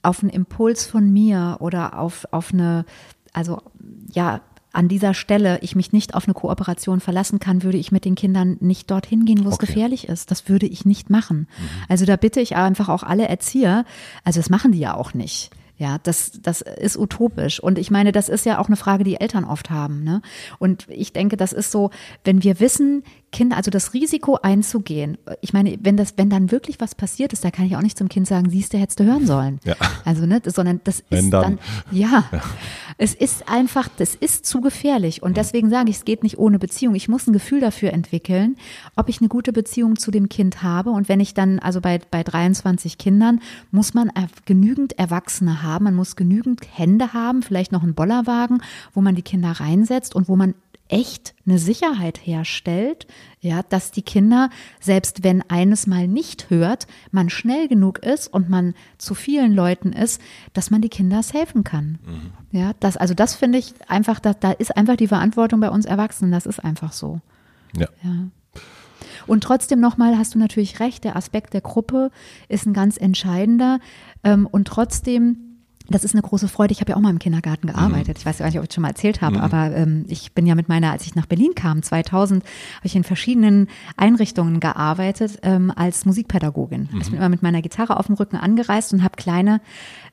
auf 0.02 0.22
einen 0.22 0.30
Impuls 0.30 0.86
von 0.86 1.12
mir 1.12 1.58
oder 1.60 1.98
auf, 1.98 2.26
auf 2.32 2.52
eine, 2.52 2.84
also 3.32 3.62
ja, 4.10 4.40
an 4.72 4.88
dieser 4.88 5.14
Stelle 5.14 5.58
ich 5.60 5.76
mich 5.76 5.92
nicht 5.92 6.14
auf 6.14 6.26
eine 6.26 6.34
Kooperation 6.34 7.00
verlassen 7.00 7.38
kann, 7.38 7.62
würde 7.62 7.78
ich 7.78 7.92
mit 7.92 8.04
den 8.04 8.14
Kindern 8.14 8.56
nicht 8.60 8.90
dorthin 8.90 9.24
gehen, 9.24 9.44
wo 9.44 9.48
es 9.48 9.54
okay. 9.54 9.66
gefährlich 9.66 10.08
ist. 10.08 10.30
Das 10.30 10.48
würde 10.48 10.66
ich 10.66 10.84
nicht 10.84 11.10
machen. 11.10 11.38
Mhm. 11.38 11.68
Also 11.88 12.04
da 12.04 12.16
bitte 12.16 12.40
ich 12.40 12.56
einfach 12.56 12.88
auch 12.88 13.02
alle 13.02 13.28
Erzieher, 13.28 13.84
also 14.24 14.40
das 14.40 14.50
machen 14.50 14.72
die 14.72 14.78
ja 14.78 14.94
auch 14.94 15.14
nicht. 15.14 15.50
Ja, 15.78 15.98
das, 16.02 16.32
das 16.40 16.60
ist 16.60 16.96
utopisch. 16.96 17.58
Und 17.58 17.76
ich 17.76 17.90
meine, 17.90 18.12
das 18.12 18.28
ist 18.28 18.46
ja 18.46 18.58
auch 18.58 18.68
eine 18.68 18.76
Frage, 18.76 19.02
die 19.02 19.20
Eltern 19.20 19.44
oft 19.44 19.70
haben. 19.70 20.04
Ne? 20.04 20.22
Und 20.60 20.86
ich 20.88 21.12
denke, 21.12 21.36
das 21.36 21.52
ist 21.52 21.72
so, 21.72 21.90
wenn 22.22 22.44
wir 22.44 22.60
wissen, 22.60 23.02
Kinder, 23.32 23.56
also 23.56 23.70
das 23.70 23.94
Risiko 23.94 24.38
einzugehen. 24.42 25.18
Ich 25.40 25.52
meine, 25.52 25.78
wenn 25.80 25.96
das, 25.96 26.14
wenn 26.16 26.30
dann 26.30 26.50
wirklich 26.52 26.80
was 26.80 26.94
passiert 26.94 27.32
ist, 27.32 27.44
da 27.44 27.50
kann 27.50 27.64
ich 27.64 27.76
auch 27.76 27.82
nicht 27.82 27.96
zum 27.96 28.08
Kind 28.08 28.28
sagen, 28.28 28.50
siehst 28.50 28.72
du, 28.72 28.78
hättest 28.78 29.00
du 29.00 29.04
hören 29.04 29.26
sollen. 29.26 29.58
Ja. 29.64 29.74
Also, 30.04 30.26
ne, 30.26 30.40
sondern 30.44 30.80
das 30.84 31.02
wenn 31.08 31.24
ist 31.24 31.30
dann, 31.32 31.42
dann 31.42 31.58
ja, 31.90 32.24
ja, 32.30 32.42
es 32.98 33.14
ist 33.14 33.48
einfach, 33.48 33.88
das 33.96 34.14
ist 34.14 34.44
zu 34.44 34.60
gefährlich. 34.60 35.22
Und 35.22 35.30
mhm. 35.30 35.34
deswegen 35.34 35.70
sage 35.70 35.90
ich, 35.90 35.96
es 35.96 36.04
geht 36.04 36.22
nicht 36.22 36.38
ohne 36.38 36.58
Beziehung. 36.58 36.94
Ich 36.94 37.08
muss 37.08 37.26
ein 37.26 37.32
Gefühl 37.32 37.60
dafür 37.60 37.92
entwickeln, 37.92 38.56
ob 38.96 39.08
ich 39.08 39.20
eine 39.20 39.28
gute 39.28 39.52
Beziehung 39.52 39.98
zu 39.98 40.10
dem 40.10 40.28
Kind 40.28 40.62
habe. 40.62 40.90
Und 40.90 41.08
wenn 41.08 41.20
ich 41.20 41.32
dann, 41.32 41.58
also 41.58 41.80
bei, 41.80 42.00
bei 42.10 42.22
23 42.22 42.98
Kindern, 42.98 43.40
muss 43.70 43.94
man 43.94 44.10
genügend 44.44 44.98
Erwachsene 44.98 45.62
haben, 45.62 45.84
man 45.84 45.94
muss 45.94 46.16
genügend 46.16 46.60
Hände 46.70 47.14
haben, 47.14 47.42
vielleicht 47.42 47.72
noch 47.72 47.82
einen 47.82 47.94
Bollerwagen, 47.94 48.62
wo 48.92 49.00
man 49.00 49.14
die 49.14 49.22
Kinder 49.22 49.52
reinsetzt 49.52 50.14
und 50.14 50.28
wo 50.28 50.36
man 50.36 50.54
echt 50.92 51.34
eine 51.46 51.58
Sicherheit 51.58 52.20
herstellt, 52.22 53.06
ja, 53.40 53.62
dass 53.62 53.90
die 53.90 54.02
Kinder, 54.02 54.50
selbst 54.78 55.24
wenn 55.24 55.42
eines 55.48 55.86
mal 55.86 56.06
nicht 56.06 56.50
hört, 56.50 56.86
man 57.10 57.30
schnell 57.30 57.66
genug 57.66 57.98
ist 58.00 58.28
und 58.28 58.50
man 58.50 58.74
zu 58.98 59.14
vielen 59.14 59.52
Leuten 59.54 59.92
ist, 59.92 60.20
dass 60.52 60.70
man 60.70 60.82
die 60.82 60.90
Kinder 60.90 61.22
helfen 61.32 61.64
kann. 61.64 61.98
Mhm. 62.04 62.32
Ja, 62.50 62.72
das, 62.80 62.96
also 62.96 63.14
das 63.14 63.34
finde 63.34 63.58
ich 63.58 63.74
einfach, 63.88 64.20
da, 64.20 64.34
da 64.34 64.52
ist 64.52 64.76
einfach 64.76 64.96
die 64.96 65.08
Verantwortung 65.08 65.60
bei 65.60 65.70
uns 65.70 65.86
Erwachsenen, 65.86 66.30
das 66.30 66.46
ist 66.46 66.60
einfach 66.60 66.92
so. 66.92 67.20
Ja. 67.74 67.88
ja. 68.02 68.28
Und 69.26 69.44
trotzdem 69.44 69.80
nochmal 69.80 70.18
hast 70.18 70.34
du 70.34 70.38
natürlich 70.38 70.80
recht, 70.80 71.04
der 71.04 71.16
Aspekt 71.16 71.54
der 71.54 71.60
Gruppe 71.60 72.10
ist 72.48 72.66
ein 72.66 72.74
ganz 72.74 72.96
entscheidender. 72.96 73.78
Ähm, 74.24 74.46
und 74.50 74.66
trotzdem 74.66 75.51
das 75.88 76.04
ist 76.04 76.14
eine 76.14 76.22
große 76.22 76.48
Freude. 76.48 76.72
Ich 76.72 76.80
habe 76.80 76.90
ja 76.90 76.96
auch 76.96 77.00
mal 77.00 77.10
im 77.10 77.18
Kindergarten 77.18 77.66
gearbeitet. 77.66 78.16
Mhm. 78.16 78.20
Ich 78.20 78.26
weiß 78.26 78.38
gar 78.38 78.46
nicht, 78.46 78.58
ob 78.58 78.64
ich 78.64 78.72
schon 78.72 78.82
mal 78.82 78.88
erzählt 78.88 79.20
habe, 79.20 79.36
mhm. 79.36 79.42
aber 79.42 79.76
ähm, 79.76 80.04
ich 80.08 80.32
bin 80.32 80.46
ja 80.46 80.54
mit 80.54 80.68
meiner, 80.68 80.92
als 80.92 81.06
ich 81.06 81.14
nach 81.14 81.26
Berlin 81.26 81.54
kam, 81.54 81.82
2000, 81.82 82.44
habe 82.44 82.86
ich 82.86 82.96
in 82.96 83.04
verschiedenen 83.04 83.68
Einrichtungen 83.96 84.60
gearbeitet 84.60 85.38
ähm, 85.42 85.72
als 85.74 86.04
Musikpädagogin. 86.04 86.88
Mhm. 86.90 87.00
Ich 87.00 87.10
bin 87.10 87.18
immer 87.18 87.28
mit 87.28 87.42
meiner 87.42 87.62
Gitarre 87.62 87.98
auf 87.98 88.06
dem 88.06 88.14
Rücken 88.14 88.36
angereist 88.36 88.92
und 88.92 89.02
habe 89.02 89.16
kleine 89.16 89.60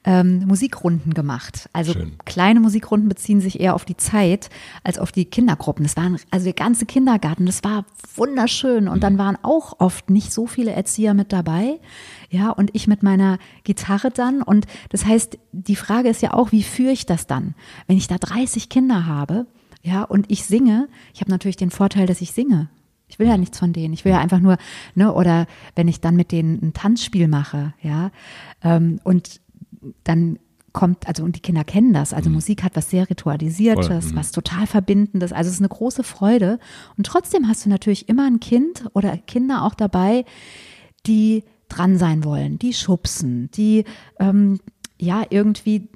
ähm, 0.05 0.45
Musikrunden 0.47 1.13
gemacht. 1.13 1.69
Also 1.73 1.93
Schön. 1.93 2.13
kleine 2.25 2.59
Musikrunden 2.59 3.09
beziehen 3.09 3.41
sich 3.41 3.59
eher 3.59 3.75
auf 3.75 3.85
die 3.85 3.97
Zeit 3.97 4.49
als 4.83 4.97
auf 4.97 5.11
die 5.11 5.25
Kindergruppen. 5.25 5.83
Das 5.83 5.97
waren 5.97 6.17
also 6.31 6.45
der 6.45 6.53
ganze 6.53 6.85
Kindergarten. 6.85 7.45
Das 7.45 7.63
war 7.63 7.85
wunderschön 8.15 8.87
und 8.87 9.03
dann 9.03 9.13
mhm. 9.13 9.19
waren 9.19 9.37
auch 9.41 9.79
oft 9.79 10.09
nicht 10.09 10.31
so 10.31 10.47
viele 10.47 10.71
Erzieher 10.71 11.13
mit 11.13 11.33
dabei. 11.33 11.79
Ja, 12.29 12.51
und 12.51 12.69
ich 12.73 12.87
mit 12.87 13.01
meiner 13.01 13.39
Gitarre 13.63 14.11
dann. 14.11 14.41
Und 14.41 14.67
das 14.89 15.05
heißt, 15.05 15.37
die 15.51 15.75
Frage 15.75 16.09
ist 16.09 16.21
ja 16.21 16.33
auch, 16.33 16.51
wie 16.51 16.63
führe 16.63 16.91
ich 16.91 17.05
das 17.05 17.25
dann? 17.27 17.55
Wenn 17.87 17.97
ich 17.97 18.07
da 18.07 18.17
30 18.17 18.69
Kinder 18.69 19.05
habe, 19.07 19.47
ja, 19.81 20.03
und 20.03 20.29
ich 20.29 20.45
singe, 20.45 20.89
ich 21.13 21.21
habe 21.21 21.31
natürlich 21.31 21.57
den 21.57 21.71
Vorteil, 21.71 22.05
dass 22.05 22.21
ich 22.21 22.31
singe. 22.31 22.69
Ich 23.07 23.17
will 23.17 23.27
ja 23.27 23.37
nichts 23.37 23.57
von 23.57 23.73
denen. 23.73 23.93
Ich 23.93 24.05
will 24.05 24.11
ja 24.11 24.19
einfach 24.19 24.39
nur, 24.39 24.57
ne, 24.93 25.11
oder 25.13 25.47
wenn 25.75 25.87
ich 25.87 26.01
dann 26.01 26.15
mit 26.15 26.31
denen 26.31 26.59
ein 26.61 26.73
Tanzspiel 26.73 27.27
mache, 27.27 27.73
ja, 27.81 28.11
ähm, 28.63 28.99
und 29.03 29.41
dann 30.03 30.37
kommt, 30.73 31.07
also 31.07 31.23
und 31.23 31.35
die 31.35 31.41
Kinder 31.41 31.63
kennen 31.63 31.93
das. 31.93 32.13
Also 32.13 32.29
mhm. 32.29 32.35
Musik 32.35 32.63
hat 32.63 32.75
was 32.75 32.89
sehr 32.89 33.09
Ritualisiertes, 33.09 34.11
mhm. 34.11 34.15
was 34.15 34.31
total 34.31 34.67
Verbindendes. 34.67 35.33
Also 35.33 35.47
es 35.47 35.55
ist 35.55 35.61
eine 35.61 35.69
große 35.69 36.03
Freude. 36.03 36.59
Und 36.97 37.05
trotzdem 37.05 37.47
hast 37.47 37.65
du 37.65 37.69
natürlich 37.69 38.09
immer 38.09 38.27
ein 38.27 38.39
Kind 38.39 38.85
oder 38.93 39.17
Kinder 39.17 39.63
auch 39.63 39.73
dabei, 39.73 40.25
die 41.07 41.43
dran 41.69 41.97
sein 41.97 42.23
wollen, 42.23 42.59
die 42.59 42.73
schubsen, 42.73 43.49
die 43.51 43.85
ähm, 44.19 44.59
ja 44.97 45.23
irgendwie 45.29 45.87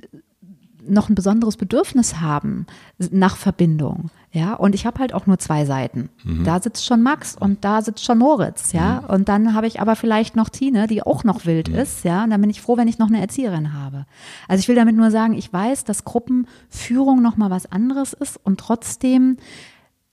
noch 0.88 1.10
ein 1.10 1.16
besonderes 1.16 1.58
Bedürfnis 1.58 2.20
haben 2.20 2.66
nach 2.98 3.38
Verbindung. 3.38 4.10
Ja, 4.32 4.56
und 4.56 4.74
ich 4.74 4.88
habe 4.88 5.00
halt 5.00 5.14
auch 5.14 5.28
nur 5.28 5.38
zwei 5.38 5.64
Seiten. 5.66 6.10
Mhm. 6.24 6.44
Da 6.44 6.60
sitzt 6.60 6.86
schon 6.86 7.04
Max 7.04 7.36
und 7.40 7.64
da 7.64 7.82
sitzt 7.84 8.04
schon 8.04 8.18
Moritz, 8.18 8.72
ja. 8.72 9.02
Mhm. 9.02 9.10
Und 9.14 9.30
dann 9.30 9.54
habe 9.54 9.68
ich 9.68 9.80
aber 9.80 9.96
vielleicht 9.96 10.36
noch 10.36 10.50
Tine, 10.50 10.88
die 10.88 11.04
auch 11.04 11.24
noch 11.24 11.46
wild 11.46 11.70
mhm. 11.70 11.76
ist, 11.76 12.04
ja. 12.04 12.24
Und 12.24 12.32
dann 12.32 12.42
bin 12.42 12.50
ich 12.50 12.62
froh, 12.62 12.76
wenn 12.76 12.88
ich 12.88 12.98
noch 12.98 13.10
eine 13.10 13.22
Erzieherin 13.22 13.74
habe. 13.74 14.06
Also 14.48 14.62
ich 14.62 14.68
will 14.68 14.76
damit 14.76 14.96
nur 14.96 15.12
sagen, 15.12 15.34
ich 15.36 15.54
weiß, 15.54 15.84
dass 15.84 16.04
Gruppenführung 16.04 17.22
nochmal 17.22 17.52
was 17.52 17.72
anderes 17.72 18.14
ist 18.14 18.40
und 18.44 18.60
trotzdem 18.60 19.38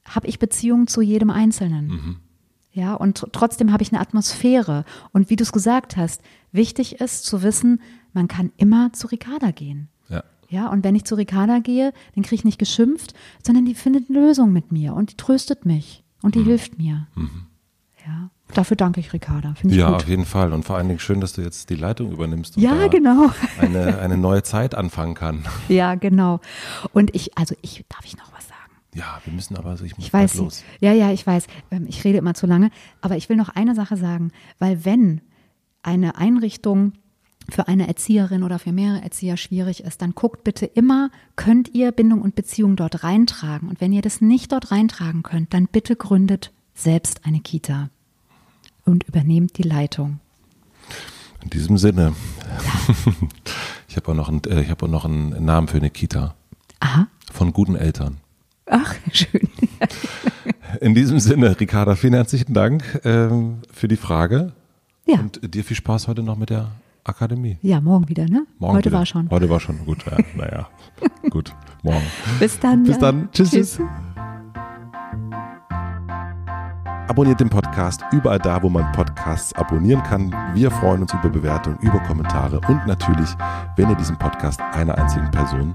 habe 0.04 0.26
ich 0.26 0.38
Beziehungen 0.38 0.86
zu 0.86 1.00
jedem 1.00 1.30
Einzelnen. 1.30 2.20
Ja, 2.72 2.94
und 2.94 3.26
trotzdem 3.32 3.72
habe 3.72 3.82
ich 3.82 3.92
eine 3.92 4.00
Atmosphäre. 4.00 4.84
Und 5.12 5.28
wie 5.28 5.36
du 5.36 5.42
es 5.42 5.52
gesagt 5.52 5.96
hast, 5.96 6.22
wichtig 6.52 7.00
ist 7.00 7.24
zu 7.24 7.42
wissen, 7.42 7.80
man 8.12 8.28
kann 8.28 8.52
immer 8.56 8.92
zu 8.92 9.08
Ricarda 9.08 9.50
gehen. 9.50 9.88
Ja. 10.08 10.22
Ja, 10.48 10.68
und 10.68 10.84
wenn 10.84 10.94
ich 10.94 11.04
zu 11.04 11.14
Ricarda 11.14 11.58
gehe, 11.58 11.92
dann 12.14 12.22
kriege 12.24 12.36
ich 12.36 12.44
nicht 12.44 12.58
geschimpft, 12.58 13.14
sondern 13.44 13.64
die 13.64 13.74
findet 13.74 14.10
eine 14.10 14.20
Lösung 14.20 14.52
mit 14.52 14.72
mir 14.72 14.94
und 14.94 15.12
die 15.12 15.16
tröstet 15.16 15.64
mich 15.64 16.04
und 16.22 16.34
die 16.34 16.40
mhm. 16.40 16.44
hilft 16.44 16.78
mir. 16.78 17.06
Mhm. 17.14 17.46
Ja. 18.06 18.30
Dafür 18.54 18.76
danke 18.76 19.00
ich 19.00 19.12
Ricarda. 19.12 19.54
Ich 19.62 19.72
ja, 19.72 19.86
gut. 19.86 19.96
auf 19.96 20.08
jeden 20.08 20.24
Fall. 20.24 20.52
Und 20.52 20.64
vor 20.64 20.76
allen 20.76 20.88
Dingen 20.88 20.98
schön, 20.98 21.20
dass 21.20 21.34
du 21.34 21.42
jetzt 21.42 21.70
die 21.70 21.76
Leitung 21.76 22.10
übernimmst 22.10 22.56
und 22.56 22.62
ja, 22.62 22.88
genau. 22.88 23.30
eine, 23.60 23.98
eine 23.98 24.16
neue 24.16 24.42
Zeit 24.42 24.74
anfangen 24.74 25.14
kann. 25.14 25.44
Ja, 25.68 25.94
genau. 25.94 26.40
Und 26.92 27.14
ich, 27.14 27.38
also 27.38 27.54
ich, 27.62 27.84
darf 27.88 28.04
ich 28.04 28.16
noch 28.16 28.32
was 28.32 28.48
sagen? 28.48 28.49
Ja, 28.94 29.20
wir 29.24 29.32
müssen 29.32 29.56
aber, 29.56 29.70
also 29.70 29.84
ich 29.84 29.96
muss 29.96 30.06
ich 30.06 30.12
weiß, 30.12 30.34
los. 30.34 30.64
Ja, 30.80 30.92
ja, 30.92 31.12
ich 31.12 31.26
weiß. 31.26 31.46
Ähm, 31.70 31.86
ich 31.88 32.02
rede 32.04 32.18
immer 32.18 32.34
zu 32.34 32.46
lange. 32.46 32.70
Aber 33.00 33.16
ich 33.16 33.28
will 33.28 33.36
noch 33.36 33.48
eine 33.48 33.74
Sache 33.74 33.96
sagen, 33.96 34.32
weil 34.58 34.84
wenn 34.84 35.20
eine 35.82 36.16
Einrichtung 36.16 36.92
für 37.48 37.68
eine 37.68 37.88
Erzieherin 37.88 38.42
oder 38.42 38.58
für 38.58 38.72
mehrere 38.72 39.02
Erzieher 39.02 39.36
schwierig 39.36 39.84
ist, 39.84 40.02
dann 40.02 40.14
guckt 40.14 40.44
bitte 40.44 40.66
immer, 40.66 41.10
könnt 41.36 41.74
ihr 41.74 41.92
Bindung 41.92 42.20
und 42.20 42.34
Beziehung 42.34 42.76
dort 42.76 43.02
reintragen? 43.04 43.68
Und 43.68 43.80
wenn 43.80 43.92
ihr 43.92 44.02
das 44.02 44.20
nicht 44.20 44.52
dort 44.52 44.70
reintragen 44.70 45.22
könnt, 45.22 45.54
dann 45.54 45.66
bitte 45.66 45.96
gründet 45.96 46.52
selbst 46.74 47.24
eine 47.24 47.40
Kita 47.40 47.90
und 48.84 49.04
übernehmt 49.04 49.58
die 49.58 49.62
Leitung. 49.62 50.20
In 51.42 51.50
diesem 51.50 51.78
Sinne. 51.78 52.14
Ja. 52.48 52.94
Ich 53.88 53.96
habe 53.96 54.12
auch, 54.12 54.14
noch 54.14 54.28
einen, 54.28 54.40
äh, 54.44 54.64
hab 54.68 54.84
auch 54.84 54.88
noch 54.88 55.04
einen 55.04 55.44
Namen 55.44 55.66
für 55.66 55.78
eine 55.78 55.90
Kita. 55.90 56.36
Aha. 56.78 57.08
Von 57.32 57.52
guten 57.52 57.74
Eltern. 57.74 58.18
Ach, 58.70 58.94
schön. 59.12 59.48
In 60.80 60.94
diesem 60.94 61.18
Sinne, 61.18 61.58
Ricarda, 61.58 61.96
vielen 61.96 62.14
herzlichen 62.14 62.54
Dank 62.54 63.00
ähm, 63.04 63.58
für 63.72 63.88
die 63.88 63.96
Frage. 63.96 64.52
Ja. 65.06 65.18
Und 65.18 65.54
dir 65.54 65.64
viel 65.64 65.76
Spaß 65.76 66.06
heute 66.06 66.22
noch 66.22 66.36
mit 66.36 66.50
der 66.50 66.70
Akademie. 67.02 67.58
Ja, 67.62 67.80
morgen 67.80 68.08
wieder, 68.08 68.26
ne? 68.26 68.46
Morgen 68.58 68.76
Heute 68.76 68.90
wieder. 68.90 68.98
war 68.98 69.06
schon. 69.06 69.28
Heute 69.30 69.48
war 69.50 69.58
schon. 69.58 69.84
Gut, 69.84 70.04
ja, 70.06 70.18
naja. 70.36 70.68
Gut, 71.30 71.52
morgen. 71.82 72.04
Bis 72.38 72.60
dann. 72.60 72.84
Bis 72.84 72.94
ja. 72.94 73.00
dann. 73.00 73.28
Tschüss. 73.32 73.50
tschüss. 73.50 73.80
Abonniert 77.08 77.40
den 77.40 77.50
Podcast 77.50 78.02
überall 78.12 78.38
da, 78.38 78.62
wo 78.62 78.68
man 78.68 78.92
Podcasts 78.92 79.52
abonnieren 79.54 80.00
kann. 80.04 80.32
Wir 80.54 80.70
freuen 80.70 81.02
uns 81.02 81.12
über 81.12 81.28
Bewertungen, 81.28 81.78
über 81.80 81.98
Kommentare 82.00 82.60
und 82.68 82.86
natürlich, 82.86 83.30
wenn 83.74 83.90
ihr 83.90 83.96
diesen 83.96 84.16
Podcast 84.16 84.60
einer 84.60 84.96
einzigen 84.96 85.28
Person 85.32 85.74